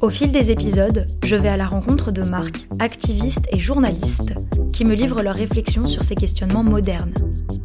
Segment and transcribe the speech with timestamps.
[0.00, 4.32] Au fil des épisodes, je vais à la rencontre de marques, activistes et journalistes
[4.72, 7.12] qui me livrent leurs réflexions sur ces questionnements modernes.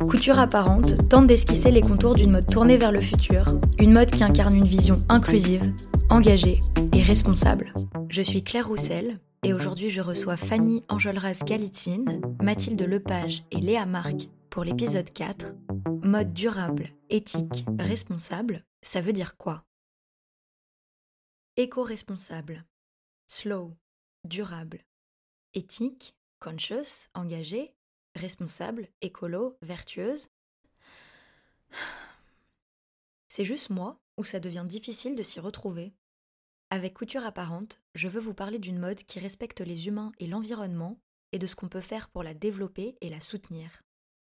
[0.01, 3.45] Couture apparente tente d'esquisser les contours d'une mode tournée vers le futur,
[3.79, 5.73] une mode qui incarne une vision inclusive,
[6.09, 6.59] engagée
[6.91, 7.73] et responsable.
[8.09, 13.85] Je suis Claire Roussel et aujourd'hui je reçois Fanny Enjolras Galitzine, Mathilde Lepage et Léa
[13.85, 15.53] Marc pour l'épisode 4
[16.03, 19.63] Mode durable, éthique, responsable, ça veut dire quoi?
[21.57, 22.65] Éco-responsable,
[23.27, 23.77] slow,
[24.25, 24.83] durable,
[25.53, 27.73] éthique, conscious, engagé,
[28.13, 30.27] responsable, écolo, vertueuse.
[33.29, 35.93] C'est juste moi ou ça devient difficile de s'y retrouver
[36.71, 40.99] Avec Couture apparente, je veux vous parler d'une mode qui respecte les humains et l'environnement
[41.31, 43.81] et de ce qu'on peut faire pour la développer et la soutenir.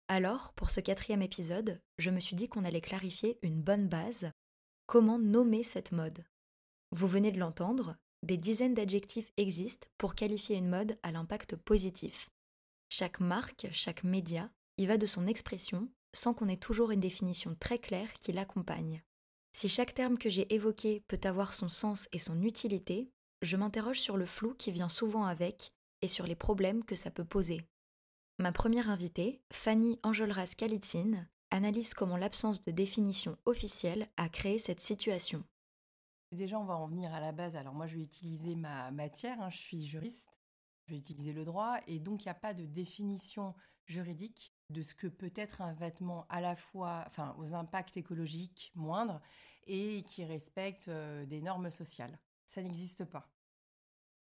[0.10, 4.30] Alors, pour ce quatrième épisode, je me suis dit qu'on allait clarifier une bonne base,
[4.88, 6.26] comment nommer cette mode?
[6.96, 12.30] Vous venez de l'entendre, des dizaines d'adjectifs existent pour qualifier une mode à l'impact positif.
[12.88, 17.56] Chaque marque, chaque média y va de son expression sans qu'on ait toujours une définition
[17.60, 19.02] très claire qui l'accompagne.
[19.54, 23.10] Si chaque terme que j'ai évoqué peut avoir son sens et son utilité,
[23.42, 27.10] je m'interroge sur le flou qui vient souvent avec et sur les problèmes que ça
[27.10, 27.66] peut poser.
[28.38, 34.82] Ma première invitée, Fanny Enjolras Kalitzine, analyse comment l'absence de définition officielle a créé cette
[34.82, 35.44] situation.
[36.34, 37.56] Déjà, on va en venir à la base.
[37.56, 39.52] Alors moi, je vais utiliser ma matière, hein.
[39.52, 40.40] je suis juriste,
[40.86, 43.54] je vais utiliser le droit, et donc il n'y a pas de définition
[43.86, 48.72] juridique de ce que peut être un vêtement à la fois, enfin, aux impacts écologiques
[48.74, 49.22] moindres
[49.68, 52.18] et qui respecte euh, des normes sociales.
[52.48, 53.30] Ça n'existe pas.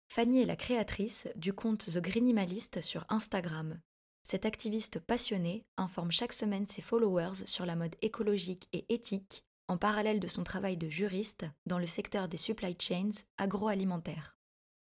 [0.08, 3.80] Fanny est la créatrice du compte The Greenimalist sur Instagram.
[4.22, 9.76] Cette activiste passionnée informe chaque semaine ses followers sur la mode écologique et éthique en
[9.76, 14.36] parallèle de son travail de juriste dans le secteur des supply chains agroalimentaires.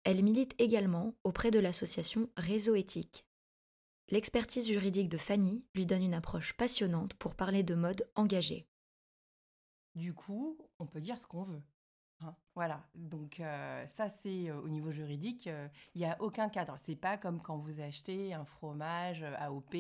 [0.06, 3.26] Elle milite également auprès de l'association Réseau éthique.
[4.10, 8.66] L'expertise juridique de Fanny lui donne une approche passionnante pour parler de mode engagée.
[9.96, 11.62] Du coup, on peut dire ce qu'on veut.
[12.22, 12.36] Hein.
[12.54, 16.76] voilà, donc euh, ça c'est euh, au niveau juridique, euh, il n'y a aucun cadre.
[16.78, 19.76] C'est pas comme quand vous achetez un fromage AOP.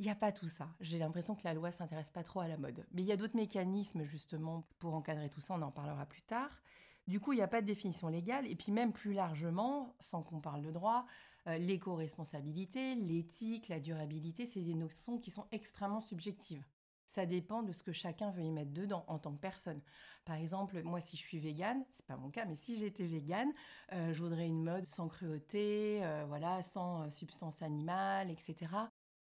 [0.00, 0.66] Il n'y a pas tout ça.
[0.80, 2.86] J'ai l'impression que la loi s'intéresse pas trop à la mode.
[2.92, 6.22] Mais il y a d'autres mécanismes justement pour encadrer tout ça, on en parlera plus
[6.22, 6.62] tard.
[7.06, 8.46] Du coup, il n'y a pas de définition légale.
[8.46, 11.04] Et puis même plus largement, sans qu'on parle de droit,
[11.48, 16.64] euh, l'éco-responsabilité, l'éthique, la durabilité, c'est des notions qui sont extrêmement subjectives.
[17.06, 19.82] Ça dépend de ce que chacun veut y mettre dedans en tant que personne.
[20.24, 23.52] Par exemple, moi, si je suis végane, c'est pas mon cas, mais si j'étais végane,
[23.92, 28.68] euh, je voudrais une mode sans cruauté, euh, voilà, sans substance animale, etc.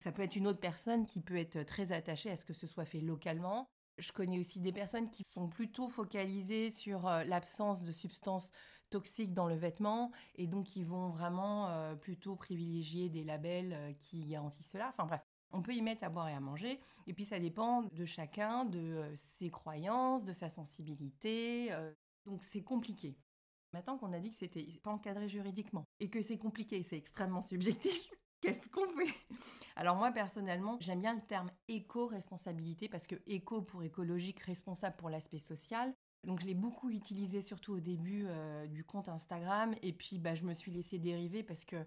[0.03, 2.67] Ça peut être une autre personne qui peut être très attachée à ce que ce
[2.67, 3.69] soit fait localement.
[3.97, 8.51] Je connais aussi des personnes qui sont plutôt focalisées sur euh, l'absence de substances
[8.89, 13.93] toxiques dans le vêtement et donc qui vont vraiment euh, plutôt privilégier des labels euh,
[13.93, 14.89] qui garantissent cela.
[14.89, 15.21] Enfin bref,
[15.51, 16.81] on peut y mettre à boire et à manger.
[17.07, 21.69] Et puis ça dépend de chacun, de ses croyances, de sa sensibilité.
[22.25, 23.15] donc c'est compliqué.
[23.71, 27.41] Maintenant qu'on a dit que c'était pas encadré juridiquement et que c'est compliqué, c'est extrêmement
[27.53, 28.09] subjectif,
[28.43, 29.13] qu'est-ce qu'on fait?
[29.77, 35.09] Alors moi personnellement, j'aime bien le terme éco-responsabilité parce que éco pour écologique, responsable pour
[35.09, 35.93] l'aspect social.
[36.25, 40.35] Donc je l'ai beaucoup utilisé surtout au début euh, du compte Instagram et puis bah,
[40.35, 41.85] je me suis laissée dériver parce que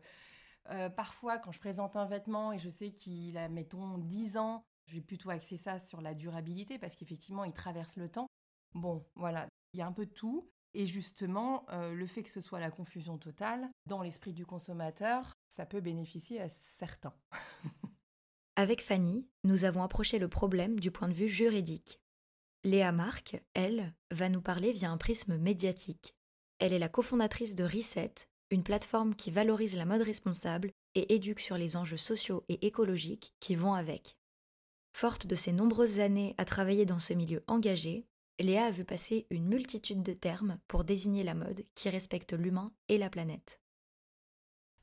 [0.70, 4.62] euh, parfois quand je présente un vêtement et je sais qu'il a mettons 10 ans,
[4.86, 8.26] je vais plutôt axer ça sur la durabilité parce qu'effectivement il traverse le temps.
[8.74, 10.48] Bon voilà, il y a un peu de tout.
[10.74, 15.32] Et justement, euh, le fait que ce soit la confusion totale, dans l'esprit du consommateur,
[15.56, 17.14] ça peut bénéficier à certains.
[18.56, 21.98] Avec Fanny, nous avons approché le problème du point de vue juridique.
[22.62, 26.14] Léa Marc, elle, va nous parler via un prisme médiatique.
[26.58, 28.12] Elle est la cofondatrice de Reset,
[28.50, 33.32] une plateforme qui valorise la mode responsable et éduque sur les enjeux sociaux et écologiques
[33.40, 34.18] qui vont avec.
[34.92, 38.06] Forte de ses nombreuses années à travailler dans ce milieu engagé,
[38.38, 42.74] Léa a vu passer une multitude de termes pour désigner la mode qui respecte l'humain
[42.88, 43.58] et la planète.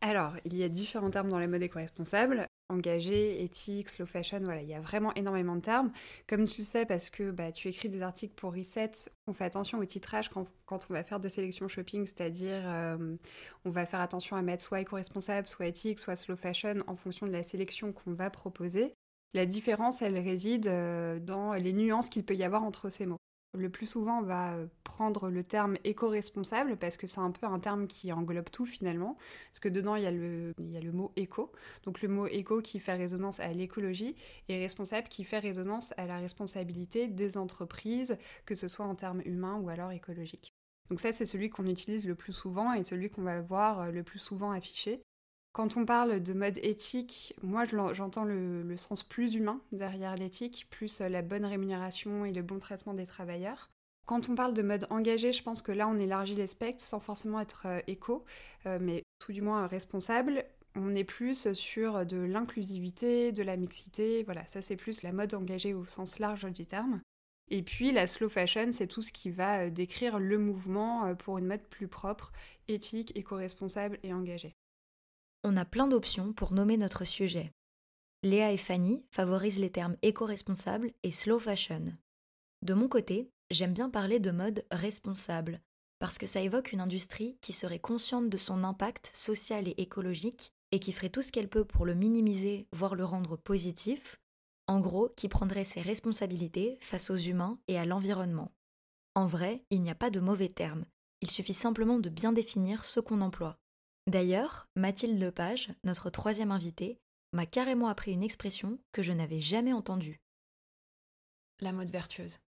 [0.06, 2.46] Alors, il y a différents termes dans la mode éco-responsable.
[2.68, 5.94] engagé, éthique, slow fashion, voilà, il y a vraiment énormément de termes.
[6.28, 8.92] Comme tu le sais, parce que bah, tu écris des articles pour Reset,
[9.28, 10.48] on fait attention au titrage quand,
[10.90, 13.16] on va faire des sélections shopping, c'est-à-dire euh,
[13.64, 17.26] on va faire attention à mettre soit éco-responsable, soit éthique, soit slow fashion en fonction
[17.26, 18.94] de la sélection qu'on va proposer.
[19.34, 23.23] La différence, elle réside euh, dans les nuances qu'il peut y avoir entre ces mots.
[23.56, 27.60] Le plus souvent, on va prendre le terme éco-responsable parce que c'est un peu un
[27.60, 29.16] terme qui englobe tout finalement.
[29.50, 31.52] Parce que dedans, il y, a le, mot éco.
[31.84, 34.16] Donc le mot éco qui fait résonance à l'écologie
[34.50, 39.22] et responsable qui fait résonance à la responsabilité des entreprises, que ce soit en termes
[39.24, 40.52] humains ou alors écologiques.
[40.90, 44.02] Donc ça, c'est celui qu'on utilise le plus souvent et celui qu'on va voir le
[44.02, 45.04] plus souvent affiché.
[45.54, 51.00] Quand on parle de mode éthique, moi j'entends le, sens plus humain derrière l'éthique, plus
[51.00, 53.70] euh, la bonne rémunération et le bon traitement des travailleurs.
[54.08, 57.00] Quand on parle de mode engagé, je pense que là on élargit les spectres sans
[57.00, 58.26] forcément être euh, éco,
[58.66, 60.44] euh, mais tout du moins responsable.
[60.76, 65.36] On est plus sur de l'inclusivité, de la mixité, voilà, ça c'est plus la mode
[65.36, 67.00] engagée au sens large du terme.
[67.52, 71.46] Et puis la slow fashion, c'est tout ce qui va décrire le mouvement pour une
[71.46, 72.32] mode plus propre,
[72.68, 74.56] éthique, éco-responsable et engagée
[75.44, 77.54] on a plein d'options pour nommer notre sujet.
[78.24, 81.94] Léa et Fanny favorisent les termes éco-responsable et slow fashion.
[82.62, 85.62] De mon côté, j'aime bien parler de mode responsable,
[86.00, 90.54] parce que ça évoque une industrie qui serait consciente de son impact social et écologique
[90.72, 94.22] et qui ferait tout ce qu'elle peut pour le minimiser, voire le rendre positif,
[94.68, 98.54] en gros, qui prendrait ses responsabilités face aux humains et à l'environnement.
[99.14, 100.86] En vrai, il n'y a pas de mauvais termes,
[101.22, 103.60] il suffit simplement de bien définir ce qu'on emploie.
[104.08, 107.00] D'ailleurs, Mathilde Lepage, notre troisième invitée,
[107.32, 110.22] m'a carrément appris une expression que je n'avais jamais entendue.
[111.62, 112.40] La mode vertueuse.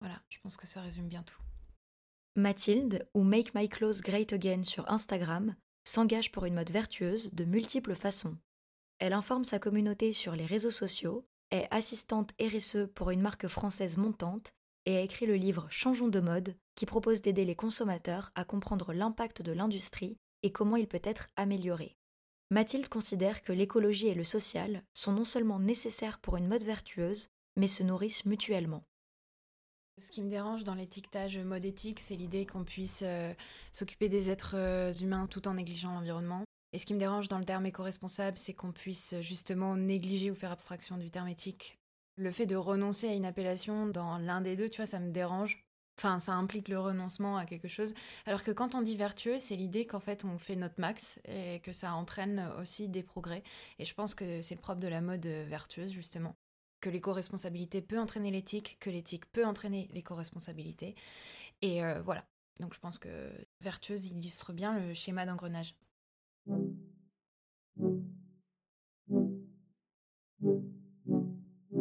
[0.00, 1.40] Voilà, je pense que ça résume bien tout.
[2.34, 5.54] Mathilde, ou Make My Clothes Great Again sur Instagram,
[5.84, 8.36] s'engage pour une mode vertueuse de multiples façons.
[8.98, 13.96] Elle informe sa communauté sur les réseaux sociaux, est assistante RSE pour une marque française
[13.96, 14.52] montante
[14.86, 18.92] et a écrit le livre Changeons de mode qui propose d'aider les consommateurs à comprendre
[18.92, 21.96] l'impact de l'industrie et comment il peut être amélioré.
[22.50, 27.28] Mathilde considère que l'écologie et le social sont non seulement nécessaires pour une mode vertueuse,
[27.56, 28.84] mais se nourrissent mutuellement.
[29.98, 33.34] Ce qui me dérange dans l'étiquetage mode éthique, c'est l'idée qu'on puisse euh,
[33.72, 36.44] s'occuper des êtres euh, humains tout en négligeant l'environnement.
[36.72, 40.36] Et ce qui me dérange dans le terme éco-responsable, c'est qu'on puisse justement négliger ou
[40.36, 41.76] faire abstraction du terme éthique.
[42.16, 45.10] Le fait de renoncer à une appellation dans l'un des deux, tu vois, ça me
[45.10, 45.65] dérange
[45.98, 47.94] Enfin, ça implique le renoncement à quelque chose.
[48.26, 51.60] Alors que quand on dit vertueux, c'est l'idée qu'en fait on fait notre max et
[51.60, 53.42] que ça entraîne aussi des progrès.
[53.78, 56.36] Et je pense que c'est le propre de la mode vertueuse, justement.
[56.80, 60.94] Que l'éco-responsabilité peut entraîner l'éthique, que l'éthique peut entraîner l'éco-responsabilité.
[61.62, 62.26] Et euh, voilà.
[62.60, 65.74] Donc je pense que vertueuse illustre bien le schéma d'engrenage.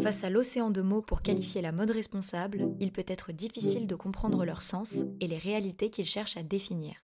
[0.02, 3.96] Face à l'océan de mots pour qualifier la mode responsable, il peut être difficile de
[3.96, 7.04] comprendre leur sens et les réalités qu'ils cherchent à définir.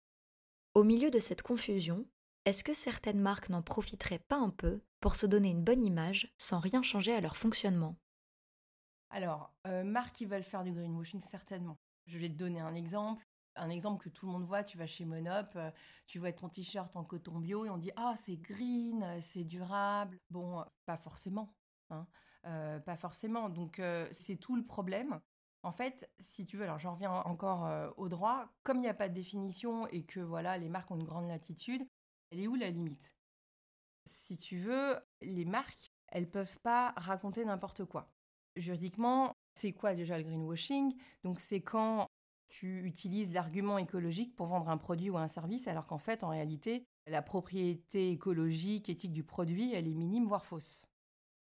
[0.74, 2.06] Au milieu de cette confusion,
[2.45, 6.34] est-ce que certaines marques n'en profiteraient pas un peu pour se donner une bonne image
[6.38, 7.98] sans rien changer à leur fonctionnement?
[9.10, 11.78] Alors, euh, marques qui veulent faire du greenwashing, certainement.
[12.06, 13.25] Je vais te donner un exemple.
[13.56, 15.72] Un exemple que tout le monde voit, tu vas chez Monop, euh,
[16.06, 20.19] tu vois ton t-shirt en coton bio et on dit Ah, c'est green, c'est durable.
[20.30, 21.56] Bon, pas forcément.
[21.90, 22.06] Hein.
[22.47, 23.49] Euh, pas forcément.
[23.49, 25.19] Donc euh, c'est tout le problème.
[25.63, 28.87] En fait, si tu veux, alors j'en reviens encore euh, au droit, comme il n'y
[28.87, 31.85] a pas de définition et que voilà, les marques ont une grande latitude,
[32.31, 33.13] elle est où la limite?
[34.06, 38.13] Si tu veux, les marques, elles peuvent pas raconter n'importe quoi.
[38.56, 40.95] Juridiquement, c'est quoi déjà le greenwashing?
[41.23, 42.07] Donc c'est quand
[42.49, 46.30] tu utilises l'argument écologique pour vendre un produit ou un service, alors qu'en fait, en
[46.30, 50.87] réalité, la propriété écologique, éthique du produit, elle est minime, voire fausse.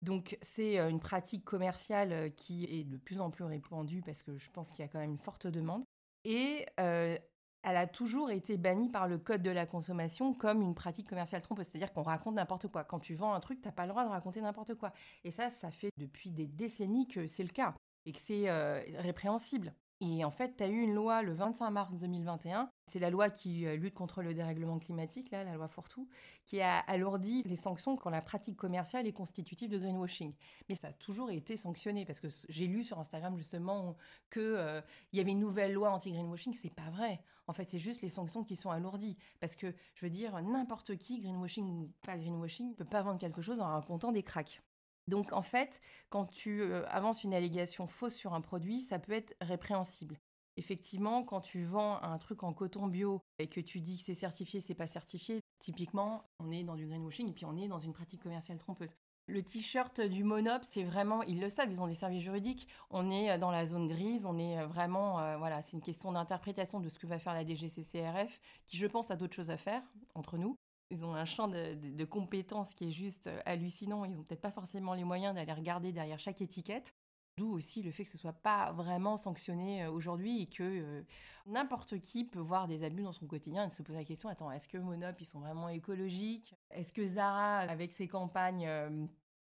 [0.02, 4.50] Donc c'est une pratique commerciale qui est de plus en plus répandue parce que je
[4.50, 5.85] pense qu'il y a quand même une forte demande.
[6.25, 11.09] Et elle a toujours été bannie par le code de la consommation comme une pratique
[11.09, 11.67] commerciale trompeuse.
[11.67, 12.85] C'est-à-dire qu'on raconte n'importe quoi.
[12.85, 14.93] Quand tu vends un truc, tu n'as pas le droit de raconter n'importe quoi.
[15.25, 17.75] Et ça, ça fait depuis des décennies que c'est le cas
[18.07, 18.50] et que c'est
[18.99, 19.75] répréhensible.
[20.00, 23.31] Et en fait, tu as eu une loi le 25 mars 2021, c'est la loi
[23.31, 26.09] qui euh, lutte contre le dérèglement climatique, là, la loi Fortou,
[26.47, 30.35] qui a alourdi les sanctions quand la pratique commerciale est constitutive de greenwashing.
[30.69, 33.97] Mais ça a toujours été sanctionné, parce que j'ai lu sur Instagram justement
[34.33, 34.81] qu'il euh,
[35.12, 37.21] y avait une nouvelle loi anti-greenwashing, c'est pas vrai.
[37.49, 39.17] En fait, c'est juste les sanctions qui sont alourdies.
[39.40, 43.19] Parce que, je veux dire, n'importe qui, greenwashing ou pas greenwashing, ne peut pas vendre
[43.19, 44.62] quelque chose en racontant des cracks.
[45.09, 49.12] Donc en fait, quand tu euh, avances une allégation fausse sur un produit, ça peut
[49.12, 50.19] être répréhensible.
[50.57, 54.15] Effectivement, quand tu vends un truc en coton bio et que tu dis que c'est
[54.15, 57.79] certifié, c'est pas certifié, Typiquement, on est dans du greenwashing et puis on est dans
[57.79, 58.95] une pratique commerciale trompeuse.
[59.27, 62.69] Le t-shirt du Monop, c'est vraiment, ils le savent, ils ont des services juridiques.
[62.91, 66.88] On est dans la zone grise, on est vraiment, voilà, c'est une question d'interprétation de
[66.88, 69.83] ce que va faire la DGCCRF, qui je pense a d'autres choses à faire
[70.15, 70.57] entre nous.
[70.90, 74.04] Ils ont un champ de, compétences qui est juste euh, hallucinant.
[74.04, 76.95] Ils n'ont peut-être pas forcément les moyens d'aller regarder derrière chaque étiquette.
[77.37, 81.02] D'où aussi le fait que ce soit pas vraiment sanctionné euh, aujourd'hui et que euh,
[81.47, 84.50] n'importe qui peut voir des abus dans son quotidien et se poser la question attends,
[84.50, 86.54] est-ce que Monop ils sont vraiment écologiques?
[86.71, 88.68] Est-ce que Zara avec ses campagnes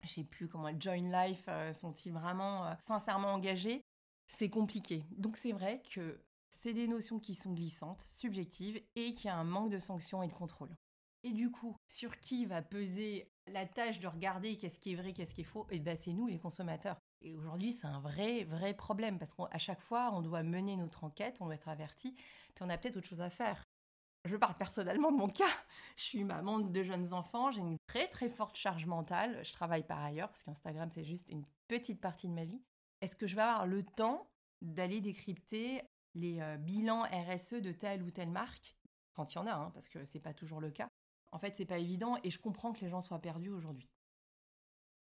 [0.03, 3.83] je sais plus comment Join Life sont-ils vraiment sincèrement engagés?
[4.29, 5.05] C'est compliqué.
[5.17, 6.21] Donc c'est vrai que
[6.51, 10.23] c'est des notions qui sont glissantes, subjectives et qu'il y a un manque de sanctions
[10.23, 10.77] et de contrôle.
[11.23, 15.13] Et du coup, sur qui va peser la tâche de regarder qu'est-ce qui est vrai,
[15.13, 15.67] qu'est-ce qui est faux?
[15.71, 16.99] Et eh ben c'est nous les consommateurs.
[17.23, 21.05] Et aujourd'hui, c'est un vrai, vrai problème parce qu'à chaque fois, on doit mener notre
[21.05, 22.15] enquête, on doit être averti,
[22.55, 23.63] puis on a peut-être autre chose à faire.
[24.25, 25.51] Je parle personnellement de mon cas.
[25.97, 29.43] Je suis maman de deux jeunes enfants, j'ai une très très forte charge mentale.
[29.45, 32.63] Je travaille par ailleurs parce qu'Instagram c'est juste une petite partie de ma vie.
[33.01, 34.31] Est-ce que je vais avoir le temps
[34.63, 35.83] d'aller décrypter
[36.15, 38.77] les euh, bilans RSE de telle ou telle marque?
[39.15, 40.89] Quand il y en a, hein, parce que c'est pas toujours le cas.
[41.33, 43.89] En fait, c'est pas évident et je comprends que les gens soient perdus aujourd'hui.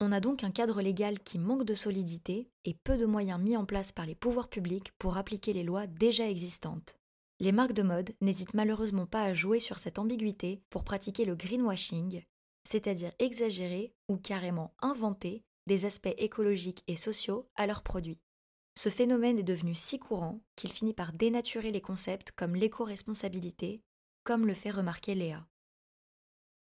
[0.02, 3.58] On a donc un cadre légal qui manque de solidité et peu de moyens mis
[3.58, 6.96] en place par les pouvoirs publics pour appliquer les lois déjà existantes.
[7.42, 11.36] Les marques de mode n'hésitent malheureusement pas à jouer sur cette ambiguïté pour pratiquer le
[11.36, 12.24] greenwashing,
[12.64, 18.20] c'est-à-dire exagérer ou carrément inventer des aspects écologiques et sociaux à leurs produits.
[18.76, 23.82] Ce phénomène est devenu si courant qu'il finit par dénaturer les concepts comme l'éco-responsabilité,
[24.24, 25.46] comme le fait remarquer Léa.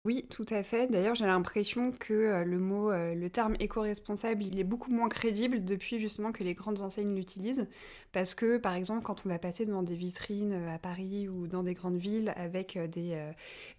[0.07, 0.87] Oui, tout à fait.
[0.87, 5.09] D'ailleurs, j'ai l'impression que euh, le mot, euh, le terme éco-responsable, il est beaucoup moins
[5.09, 7.67] crédible depuis justement que les grandes enseignes l'utilisent.
[8.13, 11.49] Parce que, par exemple, quand on va passer devant des vitrines euh, à Paris ou
[11.49, 13.19] dans des grandes villes avec des,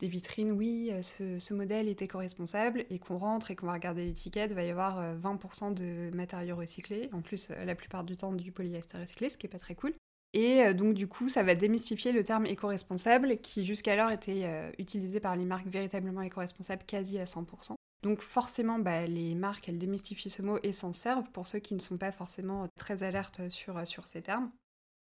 [0.01, 4.55] vitrines, oui, ce, modèle est éco-responsable, et qu'on rentre et qu'on va regarder l'étiquette, il
[4.55, 7.09] va y avoir 20% de matériaux recyclés.
[7.13, 9.93] En plus, la plupart du temps, du polyester recyclé, ce qui est pas très cool.
[10.33, 14.71] Et euh, donc du coup, ça va démystifier le terme éco-responsable qui jusqu'alors était euh,
[14.77, 17.75] utilisé par les marques véritablement éco-responsables quasi à 100%.
[18.03, 21.73] Donc forcément, bah, les marques, elles démystifient ce mot et s'en servent pour ceux qui
[21.73, 24.51] ne sont pas forcément très alertes sur, euh, sur ces termes.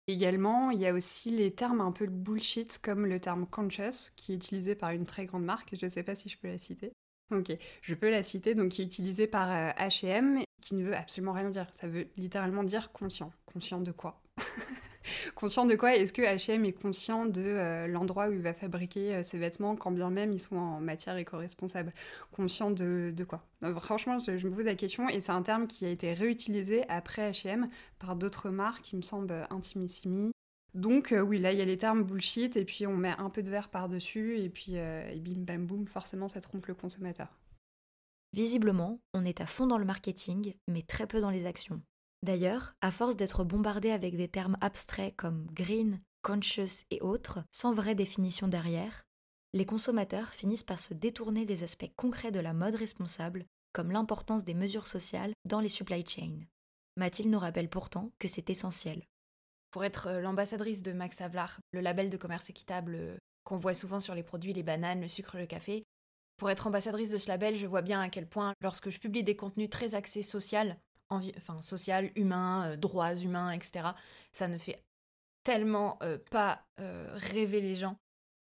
[0.07, 4.31] Également, il y a aussi les termes un peu bullshit comme le terme conscious qui
[4.31, 6.57] est utilisé par une très grande marque, je ne sais pas si je peux la
[6.57, 6.93] citer.
[7.31, 11.33] Ok, je peux la citer, donc qui est utilisé par H&M, qui ne veut absolument
[11.33, 11.67] rien dire.
[11.73, 13.31] Ça veut littéralement dire conscient.
[13.45, 14.19] Conscient de quoi?
[15.35, 15.95] conscient de quoi?
[15.95, 19.75] Est-ce que H&M est conscient de euh, l'endroit où il va fabriquer euh, ses vêtements,
[19.75, 21.93] quand bien même ils sont en matière éco-responsable?
[22.31, 23.43] Conscient de, quoi?
[23.79, 27.31] Franchement, je, me pose la question et c'est un terme qui a été réutilisé après
[27.31, 30.31] H&M par d'autres marques qui me semblent intimissimi.
[30.75, 33.29] Donc euh, oui, là il y a les termes bullshit et puis on met un
[33.29, 37.29] peu de verre par-dessus et puis bim bam boum, forcément ça trompe le consommateur.
[38.33, 41.81] Visiblement, on est à fond dans le marketing, mais très peu dans les actions.
[42.23, 47.73] D'ailleurs, à force d'être bombardé avec des termes abstraits comme green, conscious et autres, sans
[47.73, 49.05] vraie définition derrière,
[49.53, 54.43] les consommateurs finissent par se détourner des aspects concrets de la mode responsable, comme l'importance
[54.43, 56.41] des mesures sociales dans les supply chains.
[56.97, 59.03] Mathilde nous rappelle pourtant que c'est essentiel.
[59.71, 63.73] Pour être euh, l'ambassadrice de Max Havelaar, le label de commerce équitable euh, qu'on voit
[63.73, 65.83] souvent sur les produits, les bananes, le sucre, le café,
[66.37, 69.23] pour être ambassadrice de ce label, je vois bien à quel point, lorsque je publie
[69.23, 70.77] des contenus très axés social,
[71.09, 73.89] enfin, social, humain, euh, droits humains, etc.
[74.31, 74.83] Ça ne fait
[75.43, 77.97] tellement euh, pas euh, rêver les gens.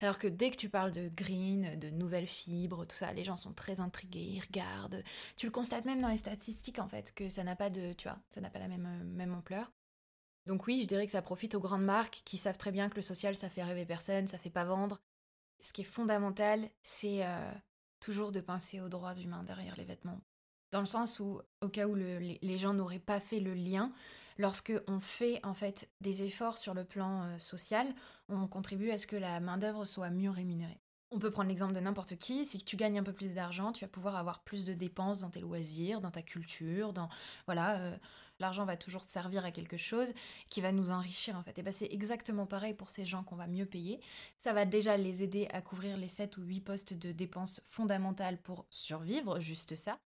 [0.01, 3.35] Alors que dès que tu parles de green, de nouvelles fibres, tout ça, les gens
[3.35, 5.03] sont très intrigués, ils regardent.
[5.37, 8.07] Tu le constates même dans les statistiques en fait, que ça n'a pas de, tu
[8.07, 9.71] vois, ça n'a pas la même, même ampleur.
[10.47, 12.95] Donc oui, je dirais que ça profite aux grandes marques qui savent très bien que
[12.95, 14.99] le social, ça fait rêver personne, ça fait pas vendre.
[15.59, 17.23] Ce qui est fondamental, c'est
[17.99, 20.19] toujours de penser aux droits humains derrière les vêtements
[20.71, 23.91] dans le sens où, au cas où les, gens n'auraient pas fait le lien,
[24.37, 27.87] lorsque on fait en fait des efforts sur le plan euh, social,
[28.29, 30.79] on contribue à ce que la main d'œuvre soit mieux rémunérée.
[31.13, 32.45] On peut prendre l'exemple de n'importe qui.
[32.45, 35.29] Si tu gagnes un peu plus d'argent, tu vas pouvoir avoir plus de dépenses dans
[35.29, 37.09] tes loisirs, dans ta culture, dans
[37.45, 37.79] voilà.
[37.79, 37.97] Euh,
[38.39, 40.13] l'argent va toujours servir à quelque chose
[40.49, 41.59] qui va nous enrichir en fait.
[41.59, 43.99] Et ben c'est exactement pareil pour ces gens qu'on va mieux payer.
[44.37, 48.41] Ça va déjà les aider à couvrir les 7 ou 8 postes de dépenses fondamentales
[48.41, 49.99] pour survivre, juste ça.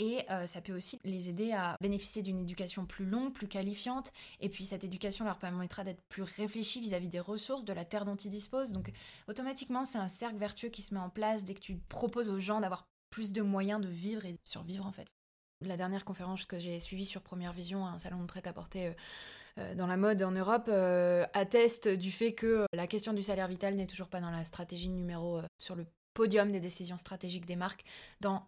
[0.00, 4.12] Et euh, ça peut aussi les aider à bénéficier d'une éducation plus longue, plus qualifiante.
[4.40, 8.04] Et puis cette éducation leur permettra d'être plus réfléchis vis-à-vis des ressources, de la terre
[8.04, 8.72] dont ils disposent.
[8.72, 8.92] Donc
[9.26, 12.38] automatiquement, c'est un cercle vertueux qui se met en place dès que tu proposes aux
[12.38, 15.06] gens d'avoir plus de moyens de vivre et de survivre en fait.
[15.66, 18.92] La dernière conférence que j'ai suivie sur Première Vision, un salon de prêt-à-porter euh,
[19.58, 20.70] euh, dans la mode en Europe,
[21.32, 24.88] atteste du fait que la question du salaire vital n'est toujours pas dans la stratégie
[24.88, 25.84] numéro sur le
[26.18, 27.84] podium des décisions stratégiques des marques
[28.20, 28.44] dans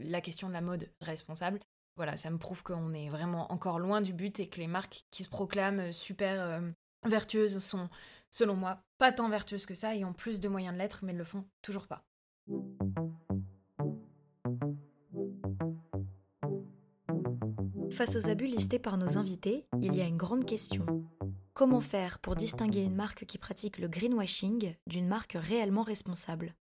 [0.00, 1.58] la question de la mode responsable.
[1.96, 5.06] Voilà, ça me prouve qu'on est vraiment encore loin du but et que les marques
[5.10, 6.60] qui se proclament super
[7.06, 7.88] vertueuses sont,
[8.30, 11.14] selon moi, pas tant vertueuses que ça et ont plus de moyens de l'être, mais
[11.14, 12.04] ne le font toujours pas.
[17.90, 20.84] Face aux abus listés par nos invités, il y a une grande question.
[21.54, 26.54] Comment faire pour distinguer une marque qui pratique le greenwashing d'une marque réellement responsable?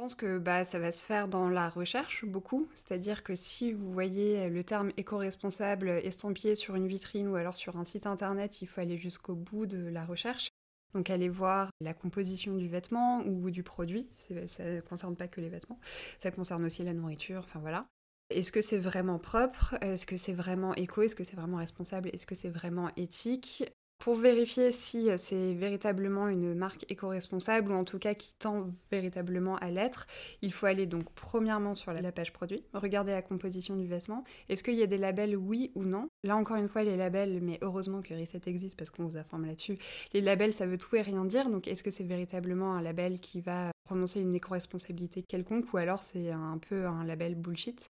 [0.00, 2.70] Pense que bah, ça va se faire dans la recherche beaucoup.
[2.72, 7.76] C'est-à-dire que si vous voyez le terme éco-responsable estampillé sur une vitrine ou alors sur
[7.76, 10.48] un site internet, il faut aller jusqu'au bout de la recherche.
[10.94, 14.08] Donc aller voir la composition du vêtement ou du produit,
[14.46, 15.78] ça ne concerne pas que les vêtements,
[16.18, 17.86] ça concerne aussi la nourriture, enfin voilà.
[18.30, 19.74] Est-ce que c'est vraiment propre?
[19.82, 21.02] Est-ce que c'est vraiment éco?
[21.02, 22.08] Est-ce que c'est vraiment responsable?
[22.14, 23.64] Est-ce que c'est vraiment éthique?
[24.00, 28.70] Pour vérifier si euh, c'est véritablement une marque éco-responsable ou en tout cas qui tend
[28.90, 30.06] véritablement à l'être,
[30.40, 34.24] il faut aller donc premièrement sur la page produit, regarder la composition du vêtement.
[34.48, 36.08] Est-ce qu'il y a des labels oui ou non?
[36.24, 39.44] Là encore une fois les labels, mais heureusement que Reset existe parce qu'on vous informe
[39.44, 39.76] là-dessus.
[40.14, 43.20] Les labels ça veut tout et rien dire, donc est-ce que c'est véritablement un label
[43.20, 47.90] qui va prononcer une éco-responsabilité quelconque ou alors c'est un peu un label bullshit?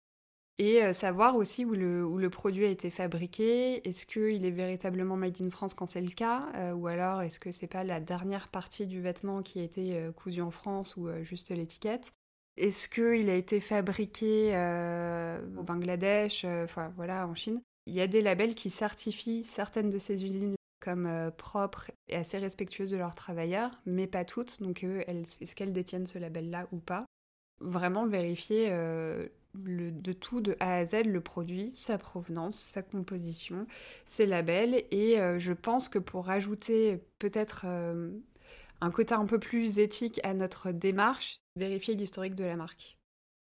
[0.59, 3.87] Et euh, savoir aussi où le, produit a été fabriqué.
[3.87, 7.39] Est-ce qu'il est véritablement made in France quand c'est le cas euh, Ou alors est-ce
[7.39, 10.97] que c'est pas la dernière partie du vêtement qui a été euh, cousu en France
[10.97, 12.11] ou juste l'étiquette?
[12.57, 14.49] Est-ce qu'il a été fabriqué
[15.57, 17.61] au Bangladesh, enfin voilà, en Chine?
[17.85, 22.39] Il y a des labels qui certifient certaines de ces usines comme propres et assez
[22.39, 24.63] respectueuses de leurs travailleurs, mais pas toutes.
[24.63, 27.05] Donc est-ce qu'elles détiennent ce label-là ou pas?
[27.59, 28.71] Vraiment vérifier
[29.55, 33.67] de tout de A à Z, le produit, sa provenance, sa composition,
[34.05, 34.83] ses labels.
[34.91, 38.11] Et euh, je pense que pour rajouter peut-être euh,
[38.81, 42.97] un côté un peu plus éthique à notre démarche, vérifier l'historique de la marque.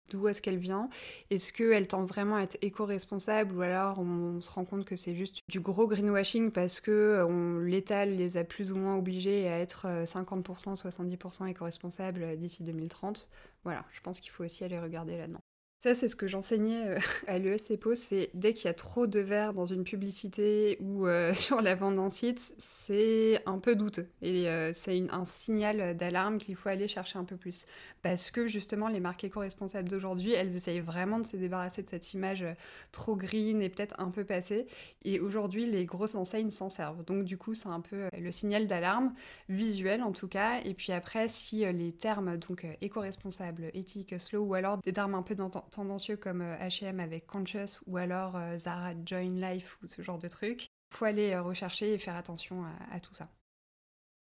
[0.10, 0.90] D'où est-ce qu'elle vient?
[1.30, 3.56] Est-ce qu'elle tend vraiment à être éco-responsable?
[3.56, 7.60] Ou alors on se rend compte que c'est juste du gros greenwashing parce que on,
[7.60, 13.30] l'État les a plus ou moins obligés à être 50%, euh, 70% éco-responsables d'ici 2030
[13.64, 15.43] Voilà, je pense qu'il faut aussi aller regarder là-dedans.
[15.84, 19.20] Ça, c'est ce que j'enseignais euh, à l'ESCPO, c'est dès qu'il y a trop de
[19.20, 24.08] verre dans une publicité ou euh, sur la vente d'un site, c'est un peu douteux.
[24.22, 27.66] Et euh, c'est un signal d'alarme qu'il faut aller chercher un peu plus.
[28.02, 32.14] Parce que justement, les marques éco-responsables d'aujourd'hui, elles essayent vraiment de se débarrasser de cette
[32.14, 32.46] image
[32.94, 34.68] trop green et peut-être un peu passée.
[35.04, 37.04] Et aujourd'hui, les grosses enseignes s'en servent.
[37.04, 39.14] Donc du coup, c'est un peu le signal d'alarme,
[39.50, 40.62] visuel en tout cas.
[40.64, 45.24] Et puis après, si les termes donc éco-responsable, éthique, slow ou alors des termes un
[45.24, 50.02] peu d'entente tendancieux comme H&M avec Conscious ou alors euh, Zara Join Life ou ce
[50.02, 50.68] genre de trucs.
[50.94, 53.30] Faut aller euh, rechercher et faire attention à, tout ça.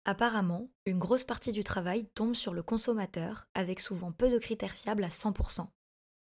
[0.04, 4.74] Apparemment, une grosse partie du travail tombe sur le consommateur, avec souvent peu de critères
[4.74, 5.66] fiables à 100%.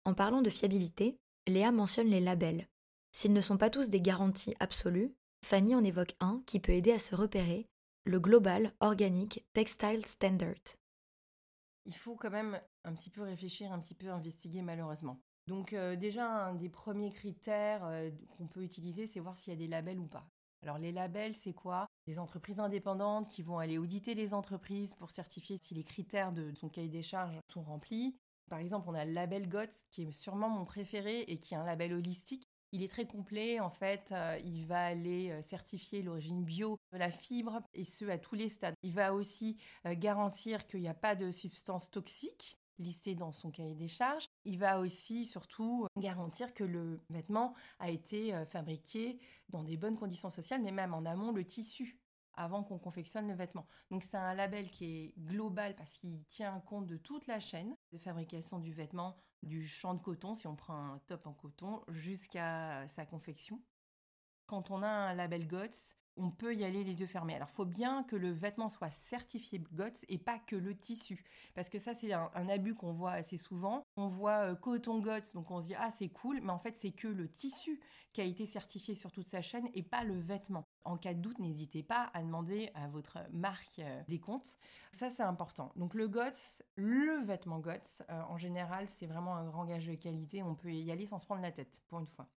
[0.05, 2.67] En parlant de fiabilité, Léa mentionne les labels.
[3.11, 6.91] S'ils ne sont pas tous des garanties absolues, Fanny en évoque un qui peut aider
[6.91, 7.67] à se repérer,
[8.05, 10.77] le Global Organic Textile Standard
[11.85, 15.21] il faut quand même un petit peu réfléchir, un petit peu investiguer malheureusement.
[15.47, 19.55] Donc euh, déjà, un des premiers critères euh, qu'on peut utiliser, c'est voir s'il y
[19.55, 20.27] a des labels ou pas.
[20.63, 21.85] Alors les labels, c'est quoi?
[22.07, 26.51] Des entreprises indépendantes qui vont aller auditer les entreprises pour certifier si les critères de
[26.53, 28.17] son cahier des charges sont remplis.
[28.49, 31.57] Par exemple, on a le label GOTS qui est sûrement mon préféré et qui est
[31.57, 36.01] un label holistique il est très complet, en fait, euh, il va aller euh, certifier
[36.01, 38.75] l'origine bio de la fibre, et ce à tous les stades.
[38.83, 43.51] Il va aussi euh, garantir qu'il n'y a pas de substances toxiques listées dans son
[43.51, 44.27] cahier des charges.
[44.43, 50.29] Il va aussi surtout garantir que le vêtement a été fabriqué dans des bonnes conditions
[50.29, 52.01] sociales, mais même en amont, le tissu
[52.35, 53.65] avant qu'on confectionne le vêtement.
[53.91, 57.75] Donc c'est un label qui est global parce qu'il tient compte de toute la chaîne
[57.91, 61.81] de fabrication du vêtement, du champ de coton, si on prend un top en coton,
[61.87, 63.61] jusqu'à sa confection.
[64.47, 67.35] Quand on a un label GOTS, on peut y aller les yeux fermés.
[67.35, 71.23] Alors, faut bien que le vêtement soit certifié GOTS et pas que le tissu.
[71.53, 73.83] Parce que ça, c'est un, abus qu'on voit assez souvent.
[73.97, 76.77] On voit euh, coton GOTS, donc on se dit, ah, c'est cool, mais en fait,
[76.77, 77.81] c'est que le tissu
[78.13, 80.65] qui a été certifié sur toute sa chaîne et pas le vêtement.
[80.85, 84.57] En cas de doute, n'hésitez pas à demander à votre marque euh, des comptes.
[84.91, 85.71] Ça, c'est important.
[85.75, 89.95] Donc, le GOTS, le vêtement GOTS, euh, en général, c'est vraiment un grand gage de
[89.95, 90.43] qualité.
[90.43, 92.27] On peut y aller sans se prendre la tête, pour une fois.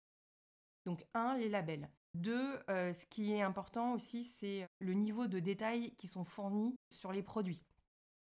[0.85, 1.89] Donc, un, les labels.
[2.15, 6.75] Deux, euh, ce qui est important aussi, c'est le niveau de détails qui sont fournis
[6.89, 7.63] sur les produits.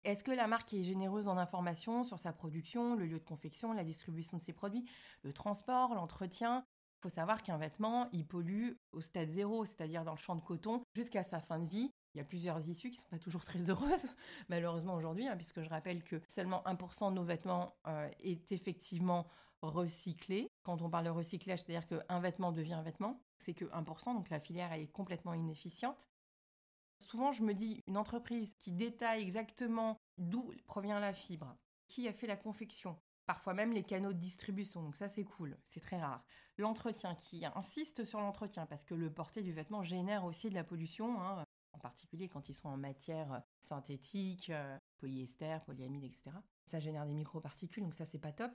[0.05, 3.73] Est-ce que la marque est généreuse en informations sur sa production, le lieu de confection,
[3.73, 4.85] la distribution de ses produits,
[5.23, 6.65] le transport, l'entretien?
[7.03, 10.83] Faut savoir qu'un vêtement, il pollue au stade zéro, c'est-à-dire dans le champ de coton,
[10.95, 11.91] jusqu'à sa fin de vie.
[12.15, 14.07] Il y a plusieurs issues qui ne sont pas toujours très heureuses,
[14.49, 19.27] malheureusement aujourd'hui, hein, puisque je rappelle que seulement 1% de nos vêtements euh, est effectivement
[19.63, 20.49] recyclé.
[20.63, 24.31] Quand on parle de recyclage, c'est-à-dire qu'un vêtement devient un vêtement, c'est que 1%, donc
[24.31, 26.09] la filière est complètement inefficiente.
[27.01, 31.57] Souvent, je me dis, une entreprise qui détaille exactement d'où provient la fibre,
[31.89, 35.57] qui a fait la confection, parfois même les canaux de distribution, donc ça c'est cool,
[35.65, 36.25] c'est très rare.
[36.63, 40.63] L'entretien, qui insiste sur l'entretien, parce que le porté du vêtement génère aussi de la
[40.63, 46.31] pollution, hein, en particulier quand ils sont en matière synthétique, euh, polyester, polyamide, etc.
[46.67, 48.53] Ça génère des microparticules, donc ça c'est pas top.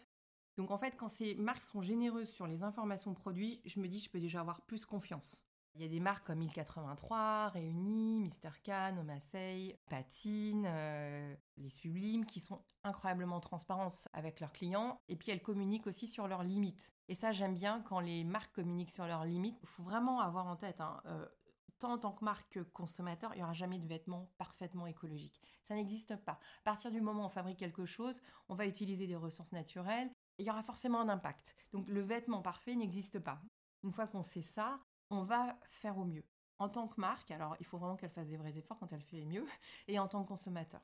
[0.55, 3.99] Donc en fait, quand ces marques sont généreuses sur les informations produits, je me dis
[3.99, 5.43] je peux déjà avoir plus confiance.
[5.77, 12.25] Il y a des marques comme 1083, Réunis, Mister Can, Omasei, Patine, euh, les Sublimes,
[12.25, 14.99] qui sont incroyablement transparentes avec leurs clients.
[15.07, 16.95] Et puis elles communiquent aussi sur leurs limites.
[17.09, 19.59] Et ça, j'aime bien quand les marques communiquent sur leurs limites.
[19.61, 21.27] Il faut vraiment avoir en tête, hein, euh,
[21.77, 25.39] tant en tant que marque que consommateur, il n'y aura jamais de vêtements parfaitement écologiques.
[25.67, 26.39] Ça n'existe pas.
[26.61, 30.09] À partir du moment où on fabrique quelque chose, on va utiliser des ressources naturelles.
[30.39, 31.55] Il y aura forcément un impact.
[31.71, 33.39] Donc le vêtement parfait n'existe pas.
[33.83, 36.25] Une fois qu'on sait ça, on va faire au mieux.
[36.59, 39.03] En tant que marque, alors il faut vraiment qu'elle fasse des vrais efforts quand elle
[39.03, 39.45] fait mieux,
[39.87, 40.81] et en tant que consommateur.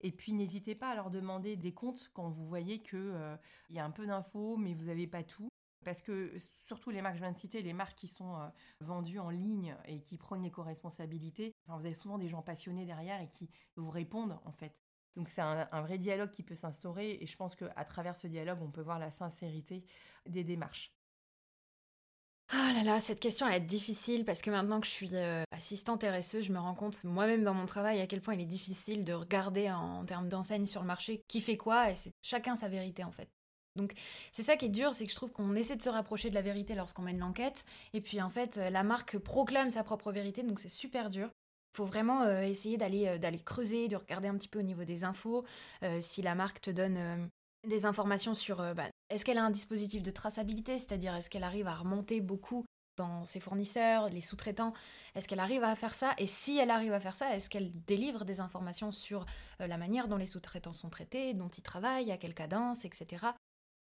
[0.00, 3.36] Et puis n'hésitez pas à leur demander des comptes quand vous voyez qu'il euh,
[3.70, 5.48] y a un peu d'infos, mais vous n'avez pas tout.
[5.84, 6.32] Parce que
[6.66, 8.48] surtout les marques, je viens de citer, les marques qui sont euh,
[8.80, 13.28] vendues en ligne et qui prennent l'éco-responsabilité, vous avez souvent des gens passionnés derrière et
[13.28, 14.76] qui vous répondent en fait.
[15.16, 18.26] Donc c'est un, un, vrai dialogue qui peut s'instaurer et je pense qu'à travers ce
[18.26, 19.84] dialogue, on peut voir la sincérité
[20.26, 20.92] des démarches.
[22.50, 26.04] Ah là là, cette question est difficile parce que maintenant que je suis euh, assistante
[26.04, 29.04] RSE, je me rends compte moi-même dans mon travail à quel point il est difficile
[29.04, 32.68] de regarder en, termes d'enseigne sur le marché qui fait quoi et c'est chacun sa
[32.68, 33.28] vérité en fait.
[33.74, 33.94] Donc
[34.32, 36.34] c'est ça qui est dur, c'est que je trouve qu'on essaie de se rapprocher de
[36.34, 40.42] la vérité lorsqu'on mène l'enquête et puis en fait la marque proclame sa propre vérité
[40.42, 41.30] donc c'est super dur.
[41.72, 44.84] Il faut vraiment euh, essayer d'aller euh, creuser, de regarder un petit peu au niveau
[44.84, 45.44] des infos.
[46.00, 47.30] si la marque te donne
[47.66, 51.44] des informations sur euh, bah, est-ce qu'elle a un dispositif de traçabilité, c'est-à-dire est-ce qu'elle
[51.44, 52.64] arrive à remonter beaucoup
[52.96, 54.72] dans ses fournisseurs, les sous-traitants,
[55.14, 57.72] est-ce qu'elle arrive à faire ça Et si elle arrive à faire ça, est-ce qu'elle
[57.84, 59.24] délivre des informations sur
[59.60, 63.26] euh, la manière dont les sous-traitants sont traités, dont ils travaillent, à quelle cadence, etc.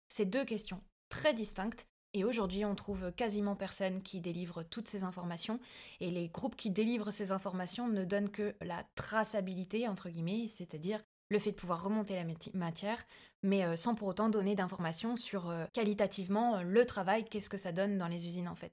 [0.08, 1.86] C'est deux questions très distinctes.
[2.14, 5.60] Et aujourd'hui, on trouve quasiment personne qui délivre toutes ces informations.
[6.00, 11.02] Et les groupes qui délivrent ces informations ne donnent que la traçabilité, entre guillemets, c'est-à-dire
[11.30, 13.04] le fait de pouvoir remonter la matière,
[13.42, 17.58] mais euh, sans pour autant donner d'informations sur euh, qualitativement euh, le travail, qu'est-ce que
[17.58, 18.72] ça donne dans les usines en fait.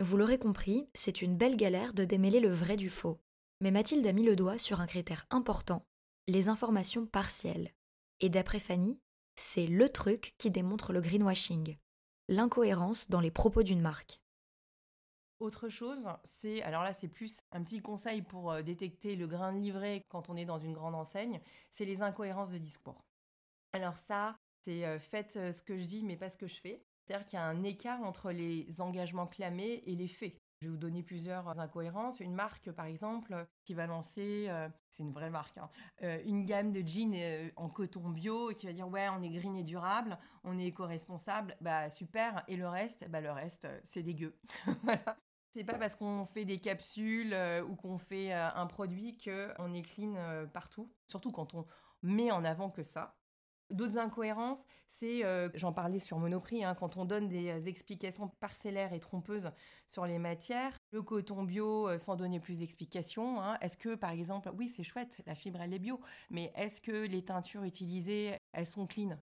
[0.00, 3.18] Vous l'aurez compris, c'est une belle galère de démêler le vrai du faux.
[3.60, 5.84] Mais Mathilde a mis le doigt sur un critère important,
[6.28, 7.72] les informations partielles.
[8.20, 9.00] Et d'après Fanny,
[9.34, 11.76] c'est le truc qui démontre le greenwashing,
[12.28, 14.20] l'incohérence dans les propos d'une marque.
[15.40, 19.52] Autre chose, c'est, alors là c'est plus un petit conseil pour euh, détecter le grain
[19.52, 23.04] de livret quand on est dans une grande enseigne, c'est les incohérences de discours.
[23.72, 26.60] Alors ça, c'est euh, faites euh, ce que je dis mais pas ce que je
[26.60, 26.82] fais.
[27.06, 30.34] C'est-à-dire qu'il y a un écart entre les engagements clamés et les faits.
[30.60, 32.18] Je vais vous donner plusieurs incohérences.
[32.18, 34.50] Une marque, par exemple, qui va lancer,
[34.90, 35.70] c'est une vraie marque, hein,
[36.26, 39.56] une gamme de jeans en coton bio et qui va dire ouais, on est green
[39.56, 42.44] et durable, on est éco-responsable, bah super.
[42.48, 44.36] Et le reste, bah le reste, c'est dégueu.
[44.82, 45.16] voilà.
[45.58, 49.74] C'est pas parce qu'on fait des capsules euh, ou qu'on fait euh, un produit qu'on
[49.74, 51.66] est clean euh, partout, surtout quand on
[52.00, 53.16] met en avant que ça.
[53.70, 59.00] D'autres incohérences, c'est, j'en parlais sur Monoprix, hein, quand on donne des explications parcellaires et
[59.00, 59.50] trompeuses
[59.88, 63.42] sur les matières, le coton bio sans donner plus d'explications.
[63.42, 63.58] Hein.
[63.60, 67.04] est-ce que, par exemple, oui, c'est chouette, la fibre, elle est bio, mais est-ce que
[67.06, 69.18] les teintures utilisées, elles sont clean?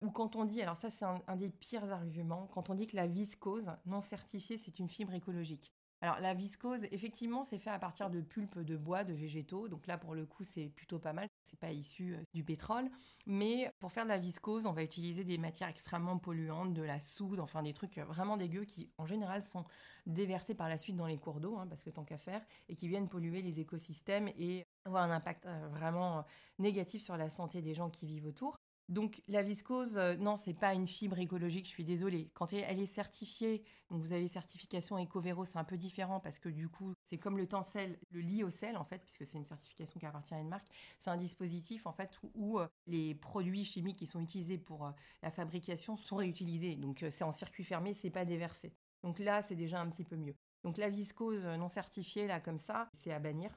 [0.00, 2.96] Ou quand on dit, alors ça c'est un, des pires arguments, quand on dit que
[2.96, 5.72] la viscose non certifiée c'est une fibre écologique.
[6.04, 9.68] Alors la viscose, effectivement, c'est fait à partir de pulpe de bois, de végétaux.
[9.68, 11.28] Donc là, pour le coup, c'est plutôt pas mal.
[11.44, 12.90] C'est pas issu euh, du pétrole.
[13.24, 17.00] Mais pour faire de la viscose, on va utiliser des matières extrêmement polluantes, de la
[17.00, 19.64] soude, enfin des trucs vraiment dégueux qui, en général, sont
[20.04, 22.74] déversés par la suite dans les cours d'eau, hein, parce que tant qu'à faire, et
[22.74, 26.22] qui viennent polluer les écosystèmes et avoir un impact euh, vraiment euh,
[26.58, 28.58] négatif sur la santé des gens qui vivent autour.
[28.90, 32.30] Donc la viscose, euh, non, c'est pas une fibre écologique, je suis désolée.
[32.34, 36.50] Quand elle est certifiée, donc vous avez certification EcoVero, c'est un peu différent parce que
[36.50, 39.46] du coup, c'est comme le tencel, le lit au sel en fait, puisque c'est une
[39.46, 40.68] certification qui appartient à une marque.
[40.98, 44.90] C'est un dispositif en fait où, euh, les produits chimiques qui sont utilisés pour euh,
[45.22, 46.76] la fabrication sont réutilisés.
[46.76, 48.74] Donc c'est en circuit fermé, c'est pas déversé.
[49.02, 50.34] Donc là, c'est déjà un petit peu mieux.
[50.62, 53.50] Donc la viscose non certifiée là comme ça, c'est à bannir.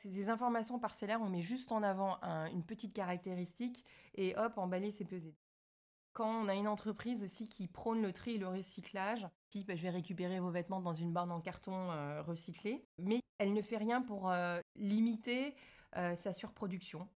[0.00, 2.18] C'est des informations parcellaires, on met juste en avant
[2.52, 3.84] une petite caractéristique
[4.14, 5.34] et hop, emballer, c'est pesé.
[6.14, 9.82] quand on a une entreprise aussi qui prône le tri et le recyclage, type je
[9.82, 13.76] vais récupérer vos vêtements dans une barre en carton euh, recyclé, mais elle ne fait
[13.76, 15.54] rien pour euh, limiter
[15.96, 17.06] euh, sa surproduction.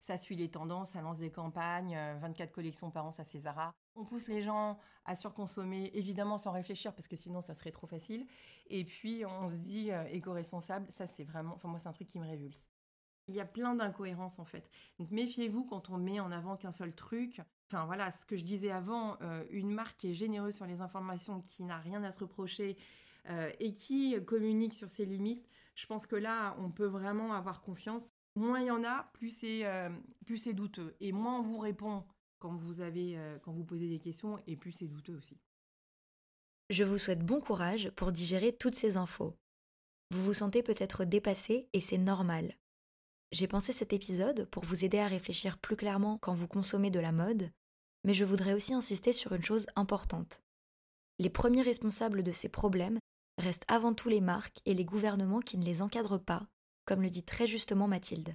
[0.00, 3.74] Ça suit les tendances, ça lance des campagnes, 24 collections par an, ça Césara.
[3.98, 7.88] On pousse les gens à surconsommer, évidemment sans réfléchir, parce que sinon ça serait trop
[7.88, 8.26] facile.
[8.68, 12.20] Et puis on se dit éco-responsable, ça c'est vraiment, enfin moi c'est un truc qui
[12.20, 12.70] me révulse.
[13.26, 14.70] Il y a plein d'incohérences en fait.
[14.98, 17.42] Donc méfiez-vous quand on met en avant qu'un seul truc.
[17.70, 20.80] Enfin voilà, ce que je disais avant, euh, une marque qui est généreuse sur les
[20.80, 22.78] informations, qui n'a rien à se reprocher
[23.28, 27.60] euh, et qui communique sur ses limites, je pense que là, on peut vraiment avoir
[27.60, 28.10] confiance.
[28.36, 29.10] Moins il y en a,
[29.44, 29.90] euh,
[30.24, 30.96] plus c'est douteux.
[31.00, 32.04] Et moins on vous répond
[32.38, 35.36] quand vous, avez, quand vous posez des questions, et plus c'est douteux aussi.
[36.70, 39.34] Je vous souhaite bon courage pour digérer toutes ces infos.
[40.10, 42.56] Vous vous sentez peut-être dépassé et c'est normal.
[43.32, 47.00] J'ai pensé cet épisode pour vous aider à réfléchir plus clairement quand vous consommez de
[47.00, 47.50] la mode,
[48.04, 50.42] mais je voudrais aussi insister sur une chose importante.
[51.18, 52.98] Les premiers responsables de ces problèmes
[53.38, 56.46] restent avant tout les marques et les gouvernements qui ne les encadrent pas,
[56.86, 58.34] comme le dit très justement Mathilde.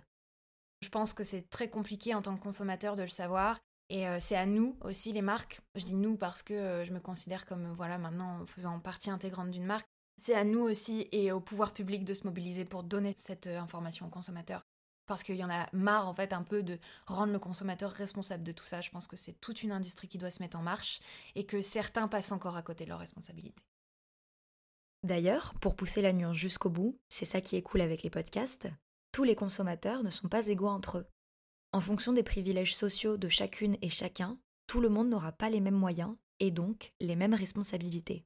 [0.81, 3.59] Je pense que c'est très compliqué en tant que consommateur de le savoir.
[3.89, 5.61] Et euh, c'est à nous aussi, les marques.
[5.75, 9.51] Je dis nous parce que euh, je me considère comme, voilà, maintenant faisant partie intégrante
[9.51, 9.87] d'une marque.
[10.17, 13.59] C'est à nous aussi et au pouvoir public de se mobiliser pour donner cette euh,
[13.59, 14.63] information aux consommateurs
[15.05, 18.43] parce qu'il y en a marre en fait un peu de rendre le consommateur responsable
[18.43, 18.81] de tout ça.
[18.81, 20.99] Je pense que c'est toute une industrie qui doit se mettre en marche
[21.35, 23.63] et que certains passent encore à côté de leurs responsabilités.
[25.03, 28.69] D'ailleurs, pour pousser la nuance jusqu'au bout, c'est ça qui est cool avec les podcasts,
[29.11, 31.07] tous les consommateurs ne sont pas égaux entre eux.
[31.73, 35.59] En fonction des privilèges sociaux de chacune et chacun, tout le monde n'aura pas les
[35.59, 38.25] mêmes moyens et donc les mêmes responsabilités.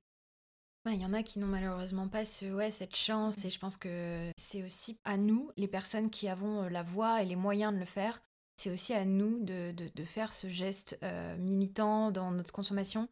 [0.86, 4.32] Il y en a qui n'ont malheureusement pas ce, cette chance et je pense que
[4.38, 7.80] c'est aussi à nous, les personnes qui avons euh, la voix et les moyens de
[7.80, 8.22] le faire,
[8.58, 13.08] c'est aussi à nous de, de, faire ce geste euh, militant dans notre consommation.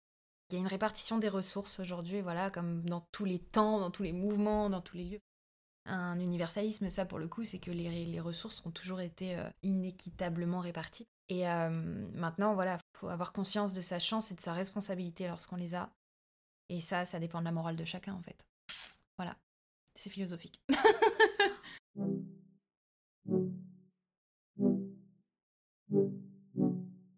[0.49, 3.91] Il y a une répartition des ressources aujourd'hui, voilà, comme dans tous les temps, dans
[3.91, 5.21] tous les mouvements, dans tous les lieux.
[5.85, 10.59] Un universalisme, ça pour le coup, c'est que les, ressources ont toujours été euh, inéquitablement
[10.59, 11.07] réparties.
[11.29, 11.43] Et
[12.13, 15.89] maintenant, voilà, faut avoir conscience de sa chance et de sa responsabilité lorsqu'on les a.
[16.69, 18.45] Et ça, ça dépend de la morale de chacun en fait.
[19.17, 19.35] Voilà,
[19.95, 20.61] c'est philosophique.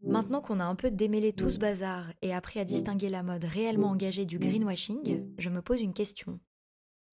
[0.03, 3.43] Maintenant qu'on a un peu démêlé tout ce bazar et appris à distinguer la mode
[3.43, 6.39] réellement engagée du greenwashing, je me pose une question.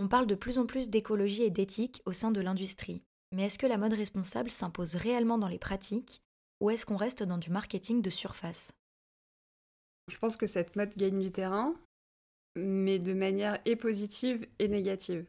[0.00, 3.02] On parle de plus en plus d'écologie et d'éthique au sein de l'industrie,
[3.32, 6.20] mais est-ce que la mode responsable s'impose réellement dans les pratiques
[6.60, 8.72] ou est-ce qu'on reste dans du marketing de surface?
[10.10, 11.74] Je pense que cette mode gagne du terrain,
[12.56, 15.26] mais de manière et positive et négative.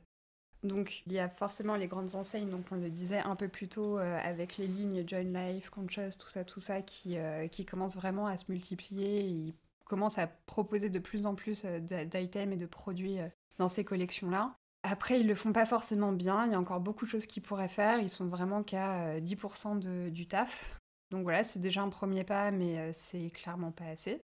[0.64, 3.68] Donc il y a forcément les grandes enseignes, donc on le disait un peu plus
[3.68, 7.96] tôt euh, avec les lignes Join Life, Conscious, tout ça, tout ça, qui, euh, commencent
[7.96, 9.30] vraiment à se multiplier.
[9.30, 9.54] Et
[9.86, 13.20] commencent à proposer de plus en plus euh, d'items et de produits
[13.58, 14.56] dans ces collections-là.
[14.84, 17.42] Après, ils le font pas forcément bien, il y a encore beaucoup de choses qu'ils
[17.42, 20.80] pourraient faire, ils sont vraiment qu'à 10% du taf.
[21.12, 24.22] Donc voilà, c'est déjà un premier pas, mais c'est clairement pas assez.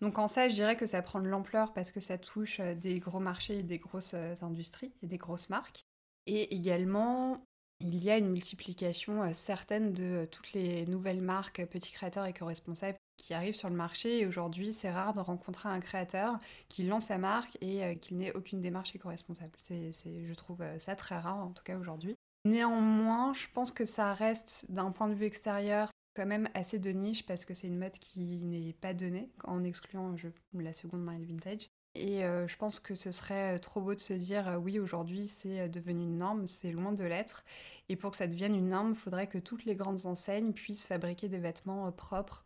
[0.00, 2.74] Donc en ça, je dirais que ça prend de l'ampleur parce que ça touche euh,
[2.74, 5.86] des gros marchés, des grosses euh, industries et des grosses marques.
[6.26, 7.42] Et également,
[7.80, 12.98] il y a une multiplication euh, certaine de toutes les nouvelles marques, petits créateurs éco-responsables
[13.16, 14.20] qui arrivent sur le marché.
[14.20, 18.34] Et aujourd'hui, c'est rare de rencontrer un créateur qui lance sa marque et qu'il n'ait
[18.34, 19.52] aucune démarche éco-responsable.
[19.58, 22.16] C'est, je trouve ça très rare, en tout cas aujourd'hui.
[22.44, 26.90] Néanmoins, je pense que ça reste, d'un point de vue extérieur, quand même assez de
[26.90, 31.04] niche parce que c'est une mode qui n'est pas donnée en excluant je, la seconde
[31.04, 31.68] main vintage.
[31.94, 34.78] Et euh, je pense que ce serait euh, trop beau de se dire euh, oui
[34.78, 37.44] aujourd'hui c'est devenu une norme, c'est loin de l'être.
[37.88, 40.84] Et pour que ça devienne une norme, il faudrait que toutes les grandes enseignes puissent
[40.84, 42.44] fabriquer des vêtements propres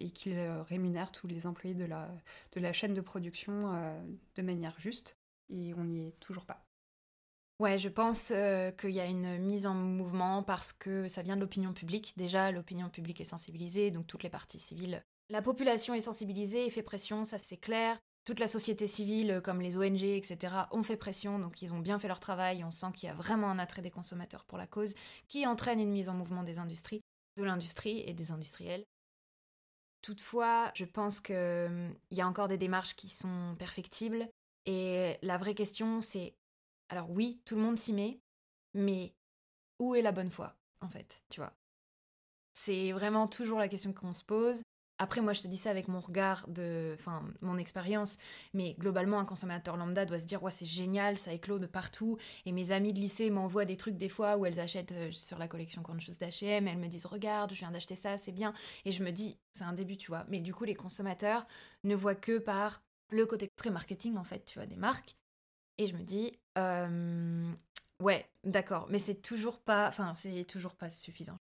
[0.00, 2.08] et qu'ils rémunèrent tous les employés de la,
[2.52, 3.72] de la chaîne de production
[4.34, 5.16] de manière juste.
[5.50, 6.68] Et on n'y est toujours pas.
[7.60, 11.34] Ouais, je pense euh, qu'il y a une mise en mouvement parce que ça vient
[11.34, 12.14] de l'opinion publique.
[12.16, 15.02] Déjà, l'opinion publique est sensibilisée, donc toutes les parties civiles.
[15.28, 17.98] La population est sensibilisée et fait pression, ça c'est clair.
[18.24, 21.98] Toute la société civile, comme les ONG, etc., ont fait pression, donc ils ont bien
[21.98, 22.62] fait leur travail.
[22.62, 24.94] On sent qu'il y a vraiment un attrait des consommateurs pour la cause,
[25.26, 27.00] qui entraîne une mise en mouvement des industries,
[27.36, 28.84] de l'industrie et des industriels.
[30.08, 34.26] Toutefois, je pense qu'il hum, y a encore des démarches qui sont perfectibles.
[34.64, 36.34] Et la vraie question, c'est
[36.88, 38.18] alors oui, tout le monde s'y met,
[38.72, 39.12] mais
[39.78, 41.52] où est la bonne foi, en fait, tu vois?
[42.54, 44.62] C'est vraiment toujours la question qu'on se pose.
[44.98, 48.18] Après, moi, je te dis ça avec mon regard de, enfin, mon expérience,
[48.52, 52.18] mais globalement, un consommateur lambda doit se dire, ouais, c'est génial, ça éclot de partout.
[52.46, 55.38] Et mes amies de lycée m'envoient des trucs des fois où elles achètent euh, sur
[55.38, 58.52] la collection Conscious d'H&M, elles me disent, regarde, je viens d'acheter ça, c'est bien.
[58.84, 60.24] Et je me dis, c'est un début, tu vois.
[60.28, 61.46] Mais du coup, les consommateurs
[61.84, 65.16] ne voient que par le côté très marketing, en fait, tu vois, des marques.
[65.78, 67.52] Et je me dis, euh,
[68.02, 71.38] ouais, d'accord, mais c'est toujours pas, enfin, c'est toujours pas suffisant.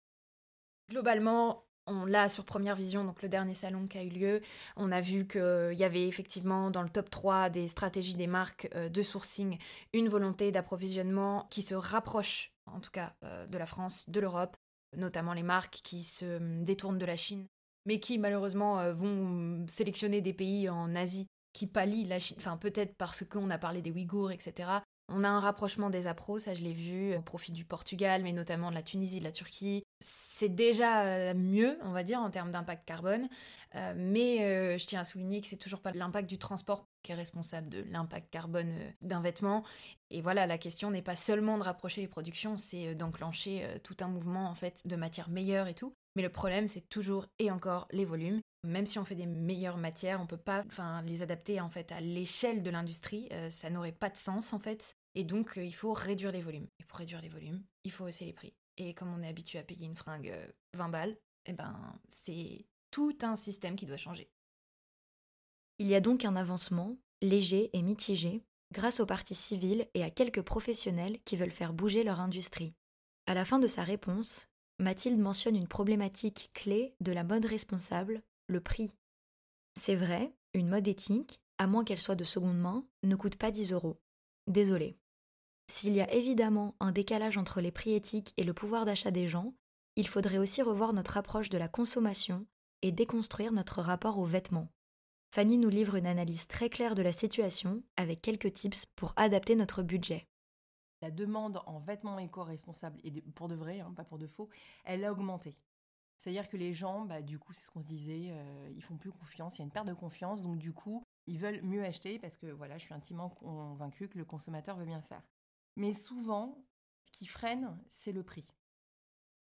[0.90, 4.42] Globalement, on l'a sur Première Vision, donc le dernier salon qui a eu lieu.
[4.76, 8.70] On a vu qu'il y avait effectivement dans le top 3 des stratégies des marques
[8.76, 9.58] euh, de sourcing
[9.94, 14.56] une volonté d'approvisionnement qui se rapproche, en tout cas, euh, de la France, de l'Europe,
[14.96, 17.48] notamment les marques qui se détournent de la Chine,
[17.86, 22.58] mais qui malheureusement euh, vont sélectionner des pays en Asie qui pallient la Chine, enfin
[22.58, 24.70] peut-être parce qu'on a parlé des Ouïghours, etc.
[25.10, 28.32] On a un rapprochement des appros, ça je l'ai vu, au profit du Portugal, mais
[28.32, 29.84] notamment de la Tunisie, de la Turquie.
[30.00, 33.28] C'est déjà euh, mieux, on va dire, en termes d'impact carbone,
[33.76, 37.12] euh, mais euh, je tiens à souligner que c'est toujours pas l'impact du transport qui
[37.12, 39.64] est responsable de l'impact carbone d'un vêtement.
[40.10, 44.08] Et voilà, la question n'est pas seulement de rapprocher les productions, c'est d'enclencher tout un
[44.08, 45.94] mouvement en fait de matières meilleures et tout.
[46.16, 48.42] Mais le problème, c'est toujours et encore les volumes.
[48.64, 50.64] Même si on fait des meilleures matières, on peut pas
[51.06, 53.28] les adapter en fait à l'échelle de l'industrie.
[53.32, 54.96] Euh, ça n'aurait pas de sens en fait.
[55.16, 56.68] Et donc, euh, il faut réduire les volumes.
[56.80, 58.54] Et pour réduire les volumes, il faut hausser les prix.
[58.78, 60.34] Et comme on est habitué à payer une fringue
[60.74, 61.76] 20 euh, balles, eh ben,
[62.08, 64.30] c'est tout un système qui doit changer.
[65.80, 70.10] Il y a donc un avancement, léger et mitigé, grâce aux partis civils et à
[70.10, 72.74] quelques professionnels qui veulent faire bouger leur industrie.
[73.28, 74.48] À la fin de sa réponse,
[74.80, 78.24] Mathilde mentionne une problématique clé de la mode responsable,
[78.60, 78.96] prix.
[79.76, 83.52] C'est vrai, une mode éthique, à moins qu'elle soit de seconde main, ne coûte pas
[83.52, 84.00] 10 euros.
[84.48, 84.98] Désolé.
[85.72, 89.28] S'il y a évidemment un décalage entre les prix éthiques et le pouvoir d'achat des
[89.28, 89.54] gens,
[89.96, 92.46] il faudrait aussi revoir notre approche de la consommation
[92.82, 94.70] et déconstruire notre rapport aux vêtements.
[95.34, 99.56] Fanny nous livre une analyse très claire de la situation avec quelques tips pour adapter
[99.56, 100.28] notre budget
[101.04, 104.48] la demande en vêtements éco-responsables, et pour de vrai, hein, pas pour de faux,
[104.86, 105.58] elle a augmenté.
[106.24, 108.96] C'est-à-dire que les gens, bah, du coup, c'est ce qu'on se disait, euh, ils font
[108.96, 111.84] plus confiance, il y a une perte de confiance, donc du coup, ils veulent mieux
[111.84, 115.22] acheter parce que voilà, je suis intimement convaincue que le consommateur veut bien faire.
[115.76, 116.64] Mais souvent,
[117.04, 118.48] ce qui freine, c'est le prix.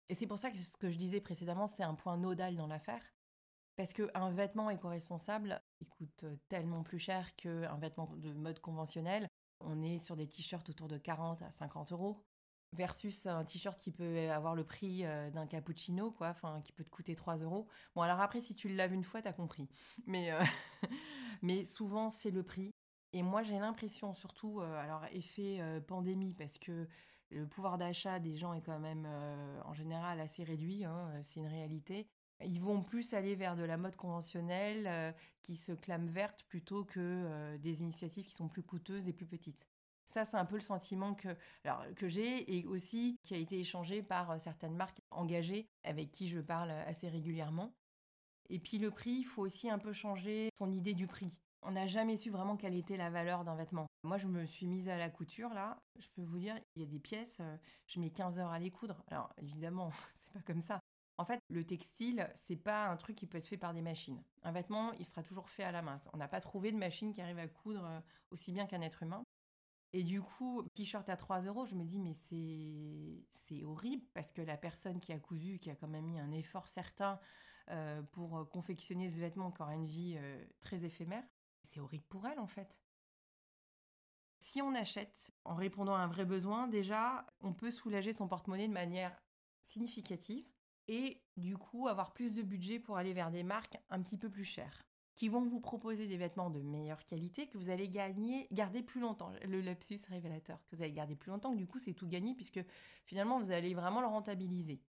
[0.09, 2.65] Et c'est pour ça que ce que je disais précédemment, c'est un point nodal dans
[2.65, 3.13] l'affaire.
[3.75, 9.29] Parce qu'un vêtement éco-responsable, il coûte tellement plus cher qu'un vêtement de mode conventionnel.
[9.59, 12.25] On est sur des t-shirts autour de 40 à 50 euros
[12.73, 16.83] versus un t-shirt qui peut avoir le prix euh, d'un cappuccino, quoi, enfin, qui peut
[16.83, 17.67] te coûter 3 euros.
[17.95, 19.69] Bon, alors après, si tu le laves une fois, t'as compris.
[20.07, 20.43] Mais, euh,
[21.41, 22.71] mais souvent, c'est le prix.
[23.13, 26.87] Et moi, j'ai l'impression, surtout, euh, alors, effet pandémie, parce que
[27.31, 29.07] le pouvoir d'achat des gens est quand même,
[29.65, 32.07] en général, assez réduit, hein, c'est une réalité.
[32.43, 37.57] Ils vont plus aller vers de la mode conventionnelle qui se clame verte plutôt que
[37.57, 39.67] des initiatives qui sont plus coûteuses et plus petites.
[40.15, 41.35] Ça, c'est un peu le sentiment que,
[41.97, 46.29] que j'ai et aussi qui a été échangé par euh, certaines marques engagées avec qui
[46.29, 47.75] je parle assez régulièrement.
[48.49, 51.37] Et puis le prix, il faut aussi un peu changer son idée du prix.
[51.63, 53.87] On n'a jamais su vraiment quelle était la valeur d'un vêtement.
[54.03, 55.83] Moi, je me suis mise à la couture, là.
[55.97, 57.41] Je peux vous dire, il y a des pièces,
[57.87, 59.03] je mets 15 heures à les coudre.
[59.07, 60.79] Alors, évidemment, c'est pas comme ça.
[61.17, 64.23] En fait, le textile, c'est pas un truc qui peut être fait par des machines.
[64.43, 65.97] Un vêtement, il sera toujours fait à la main.
[66.13, 67.99] On n'a pas trouvé de machine qui arrive à coudre euh,
[68.31, 69.24] aussi bien qu'un être humain.
[69.97, 72.13] Et du coup, t-shirt à 3 euros, je me dis, mais
[73.47, 76.33] c'est horrible parce que la personne qui a cousu, qui a quand même mis un
[76.33, 77.17] effort certain
[77.69, 80.19] euh, pour euh, confectionner ce vêtement qui aura une vie
[80.59, 81.23] très éphémère,
[81.63, 82.77] c'est horrible pour elle en fait.
[84.39, 88.67] Si on achète en répondant à un vrai besoin, déjà, on peut soulager son porte-monnaie
[88.67, 89.17] de manière
[89.63, 90.45] significative
[90.89, 94.29] et du coup avoir plus de budget pour aller vers des marques un petit peu
[94.29, 94.83] plus chères
[95.15, 98.99] qui vont vous proposer des vêtements de meilleure qualité que vous allez gagner, garder plus
[98.99, 99.31] longtemps.
[99.47, 102.35] Le lapsus révélateur, que vous allez garder plus longtemps, que du coup c'est tout gagné
[102.35, 102.59] puisque
[103.05, 104.81] finalement vous allez vraiment le rentabiliser.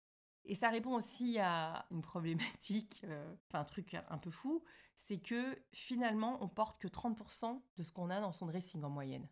[0.46, 4.62] Et ça répond aussi à une problématique, euh, enfin un truc un peu fou,
[4.96, 8.90] c'est que finalement on porte que 30% de ce qu'on a dans son dressing en
[8.90, 9.28] moyenne.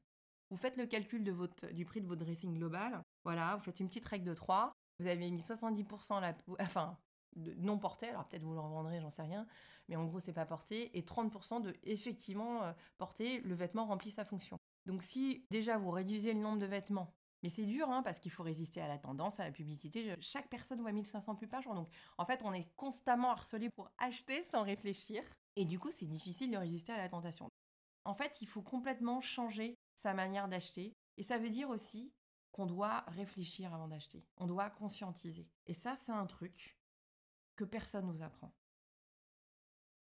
[0.50, 1.32] Vous faites le calcul de
[1.72, 5.06] du prix de votre dressing global, voilà, vous faites une petite règle de 3, vous
[5.06, 6.98] avez mis 70% la, enfin,
[7.36, 9.46] de non porté, alors peut-être vous le revendrez, j'en sais rien,
[9.88, 14.10] mais en gros c'est pas porté, et 30% de effectivement euh, porté, le vêtement remplit
[14.10, 14.58] sa fonction.
[14.86, 18.30] Donc si déjà vous réduisez le nombre de vêtements, mais c'est dur hein, parce qu'il
[18.30, 20.14] faut résister à la tendance, à la publicité.
[20.20, 23.90] Chaque personne voit 1500 pubs par jour, donc en fait on est constamment harcelé pour
[23.98, 25.22] acheter sans réfléchir,
[25.56, 27.48] et du coup c'est difficile de résister à la tentation.
[28.04, 32.12] En fait il faut complètement changer sa manière d'acheter, et ça veut dire aussi
[32.52, 34.24] qu'on doit réfléchir avant d'acheter.
[34.36, 35.48] On doit conscientiser.
[35.66, 36.78] Et ça, c'est un truc
[37.62, 38.52] que personne nous apprend.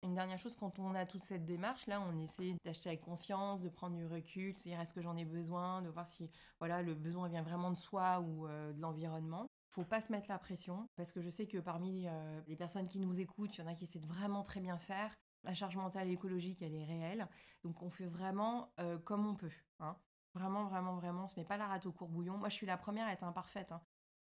[0.04, 3.62] Une dernière chose, quand on a toute cette démarche, là, on essaie d'acheter avec conscience,
[3.62, 6.30] de prendre du recul, de se dire est-ce que j'en ai besoin, de voir si
[6.60, 9.48] voilà, le besoin vient vraiment de soi ou euh, de l'environnement.
[9.72, 12.88] Faut pas se mettre la pression, parce que je sais que parmi euh, les personnes
[12.88, 15.14] qui nous écoutent, il y en a qui essaient de vraiment très bien faire.
[15.44, 17.28] La charge mentale écologique, elle est réelle.
[17.64, 19.52] Donc on fait vraiment euh, comme on peut.
[19.80, 19.96] Hein.
[20.34, 22.38] Vraiment, vraiment, vraiment, on se met pas la rate au courbouillon.
[22.38, 23.72] Moi, je suis la première à être imparfaite.
[23.72, 23.82] Hein.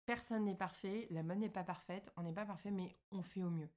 [0.05, 3.43] Personne n'est parfait, la mode n'est pas parfaite, on n'est pas parfait, mais on fait
[3.43, 3.69] au mieux.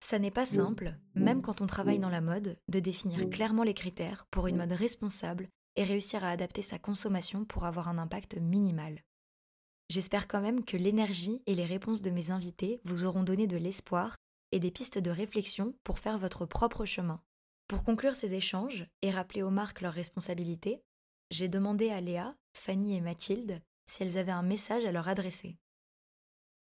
[0.00, 3.74] Ça n'est pas simple, même quand on travaille dans la mode, de définir clairement les
[3.74, 8.36] critères pour une mode responsable et réussir à adapter sa consommation pour avoir un impact
[8.36, 9.02] minimal.
[9.88, 13.56] J'espère quand même que l'énergie et les réponses de mes invités vous auront donné de
[13.56, 14.16] l'espoir
[14.52, 17.20] et des pistes de réflexion pour faire votre propre chemin.
[17.68, 20.82] Pour conclure ces échanges et rappeler aux marques leurs responsabilités,
[21.30, 25.56] j'ai demandé à Léa, Fanny et Mathilde si elles avaient un message à leur adresser.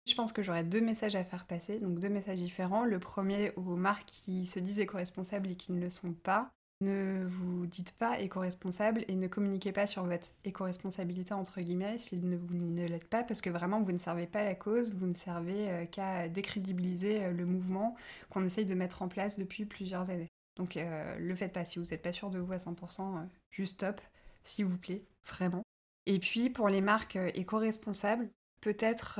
[0.07, 2.85] Je pense que j'aurais deux messages à faire passer, donc deux messages différents.
[2.85, 6.49] Le premier aux marques qui se disent éco-responsables et qui ne le sont pas.
[6.79, 12.15] Ne vous dites pas éco-responsable et ne communiquez pas sur votre éco-responsabilité entre guillemets si
[12.15, 15.15] vous ne l'êtes pas parce que vraiment vous ne servez pas la cause, vous ne
[15.15, 17.95] servez euh, qu'à décrédibiliser euh, le mouvement
[18.29, 20.29] qu'on essaye de mettre en place depuis plusieurs années.
[20.55, 23.73] Donc euh, le faites pas si vous n'êtes pas sûr de vous à 100%, juste
[23.75, 23.99] stop,
[24.47, 25.63] s'il vous plaît, vraiment.
[26.05, 28.29] Et puis pour les marques éco-responsables,
[28.61, 29.19] peut-être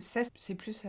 [0.00, 0.86] ça c'est plus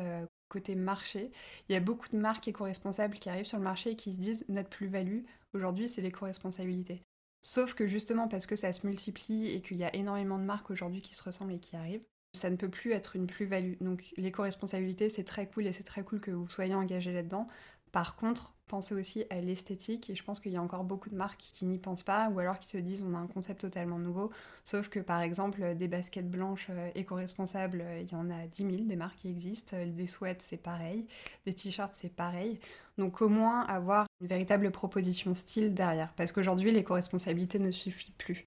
[0.47, 1.31] côté marché.
[1.67, 4.19] Il y a beaucoup de marques éco-responsables qui arrivent sur le marché et qui se
[4.19, 5.23] disent notre plus-value
[5.53, 7.01] aujourd'hui c'est l'éco-responsabilité.
[7.41, 10.69] Sauf que justement parce que ça se multiplie et qu'il y a énormément de marques
[10.69, 13.75] aujourd'hui qui se ressemblent et qui arrivent, ça ne peut plus être une plus-value.
[13.81, 17.47] Donc l'éco-responsabilité c'est très cool et c'est très cool que vous soyez engagé là-dedans.
[17.95, 21.15] Par contre, pensez aussi à l'esthétique et je pense qu'il y a encore beaucoup de
[21.15, 23.99] marques qui n'y pensent pas ou alors qui se disent on a un concept totalement
[23.99, 24.31] nouveau.
[24.65, 28.69] Sauf que par exemple, des baskets blanches euh, éco-responsables, euh, il y en a 10
[28.69, 29.77] 000 des marques qui existent.
[29.77, 31.07] Euh, des sweats, c'est pareil.
[31.45, 32.59] Des t-shirts, c'est pareil.
[32.97, 36.11] Donc au moins avoir une véritable proposition style derrière.
[36.15, 38.45] Parce qu'aujourd'hui, l'éco-responsabilité ne suffit plus.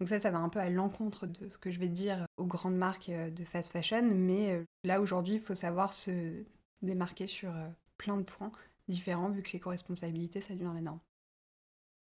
[0.00, 2.44] Donc ça, ça va un peu à l'encontre de ce que je vais dire aux
[2.44, 6.44] grandes marques de fast fashion, mais là aujourd'hui, il faut savoir se
[6.82, 7.52] démarquer sur
[8.00, 8.50] plein de points
[8.88, 11.00] différents vu que l'éco-responsabilité, ça devient énorme.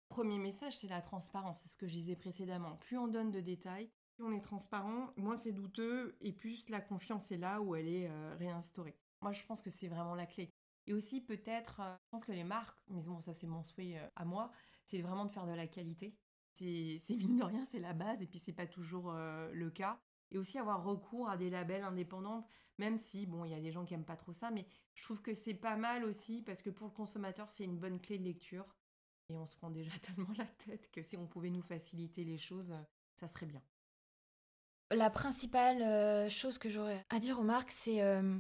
[0.10, 2.76] Premier message, c'est la transparence, c'est ce que je disais précédemment.
[2.78, 6.82] Plus on donne de détails, plus on est transparent, moins c'est douteux et plus la
[6.82, 8.96] confiance est là où elle est euh, réinstaurée.
[9.22, 10.52] Moi, je pense que c'est vraiment la clé.
[10.88, 14.00] Et aussi, peut-être, euh, je pense que les marques, mais bon, ça c'est mon souhait
[14.00, 14.52] euh, à moi,
[14.86, 16.16] c'est vraiment de faire de la qualité.
[16.54, 20.00] C'est mine de rien, c'est la base et puis c'est pas toujours le cas
[20.32, 22.48] et aussi avoir recours à des labels indépendants,
[22.78, 24.66] même si, bon, il y a des gens qui aiment pas trop ça, mais
[24.96, 28.00] je trouve que c'est pas mal aussi parce que pour le consommateur, c'est une bonne
[28.00, 28.66] clé de lecture.
[29.30, 32.38] Et on se prend déjà tellement la tête que si on pouvait nous faciliter les
[32.38, 32.74] choses,
[33.20, 33.62] ça serait bien.
[34.92, 38.38] La principale euh, chose que j'aurais à dire aux marques, c'est euh,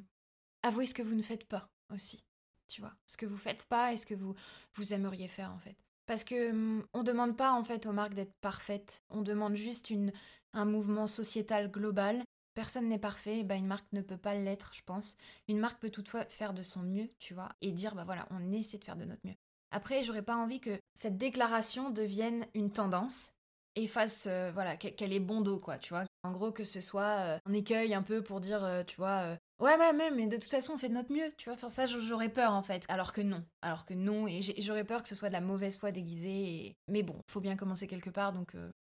[0.61, 2.23] avouer ce que vous ne faites pas aussi.
[2.67, 4.35] Tu vois, ce que vous faites pas et ce que vous,
[4.73, 5.75] vous aimeriez faire en fait.
[6.05, 9.03] Parce que hum, on demande pas en fait aux marques d'être parfaites.
[9.09, 10.11] On demande juste une,
[10.55, 12.23] un mouvement sociétal global.
[12.55, 15.17] Personne n'est parfait, bah une marque ne peut pas l'être, je pense.
[15.49, 18.51] Une marque peut toutefois faire de son mieux, tu vois, et dire bah voilà, on
[18.53, 19.35] essaie de faire de notre mieux.
[19.71, 23.31] Après, j'aurais pas envie que cette déclaration devienne une tendance
[23.75, 26.05] et fasse euh, voilà qu'elle est bon dos quoi, tu vois.
[26.23, 29.37] En gros que ce soit euh, un écueil un peu pour dire euh, tu vois
[29.59, 31.55] ouais ouais mais, mais de toute façon on fait de notre mieux, tu vois.
[31.55, 35.03] Enfin ça j'aurais peur en fait, alors que non, alors que non et j'aurais peur
[35.03, 36.73] que ce soit de la mauvaise foi déguisée.
[36.87, 38.55] Mais bon, faut bien commencer quelque part donc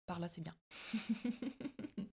[0.06, 0.54] par là, c'est bien.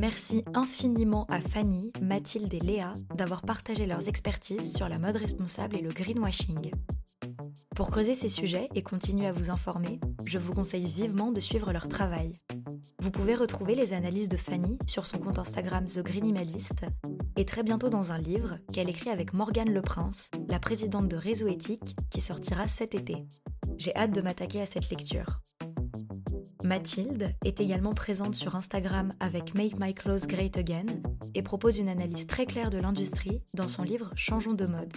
[0.00, 5.76] Merci infiniment à Fanny, Mathilde et Léa d'avoir partagé leurs expertises sur la mode responsable
[5.76, 6.70] et le greenwashing.
[7.80, 11.72] Pour creuser ces sujets et continuer à vous informer, je vous conseille vivement de suivre
[11.72, 12.38] leur travail.
[13.00, 16.84] Vous pouvez retrouver les analyses de Fanny sur son compte Instagram The Greenimalist
[17.38, 21.48] et très bientôt dans un livre qu'elle écrit avec Morgane Leprince, la présidente de Réseau
[21.48, 23.24] Éthique, qui sortira cet été.
[23.78, 25.40] J'ai hâte de m'attaquer à cette lecture.
[26.62, 30.84] Mathilde est également présente sur Instagram avec Make My Clothes Great Again
[31.34, 34.92] et propose une analyse très claire de l'industrie dans son livre Changeons de mode.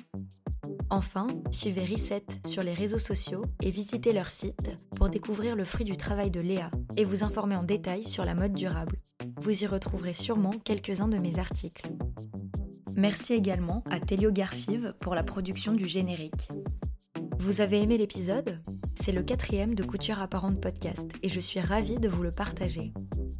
[0.89, 5.85] Enfin, suivez Reset sur les réseaux sociaux et visitez leur site pour découvrir le fruit
[5.85, 8.95] du travail de Léa et vous informer en détail sur la mode durable.
[9.41, 11.91] Vous y retrouverez sûrement quelques-uns de mes articles.
[12.95, 16.49] Merci également à Telio Garfive pour la production du générique.
[17.39, 18.61] Vous avez aimé l'épisode?
[19.01, 22.93] C'est le quatrième de Couture Apparente Podcast et je suis ravie de vous le partager.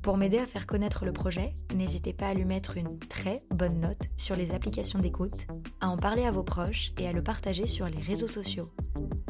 [0.04, 3.80] Pour m'aider à faire connaître le projet, n'hésitez pas à lui mettre une très bonne
[3.80, 5.47] note sur les applications d'écoute,
[5.80, 8.66] à en parler à vos proches et à le partager sur les réseaux sociaux.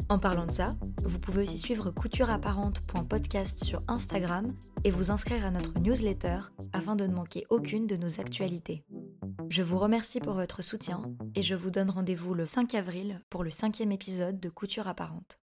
[0.08, 4.52] En parlant de ça, vous pouvez aussi suivre coutureapparente.podcast sur Instagram
[4.82, 6.40] et vous inscrire à notre newsletter
[6.72, 8.84] afin de ne manquer aucune de nos actualités.
[9.50, 11.02] Je vous remercie pour votre soutien
[11.36, 15.38] et je vous donne rendez-vous le 5 avril pour le cinquième épisode de Couture apparente.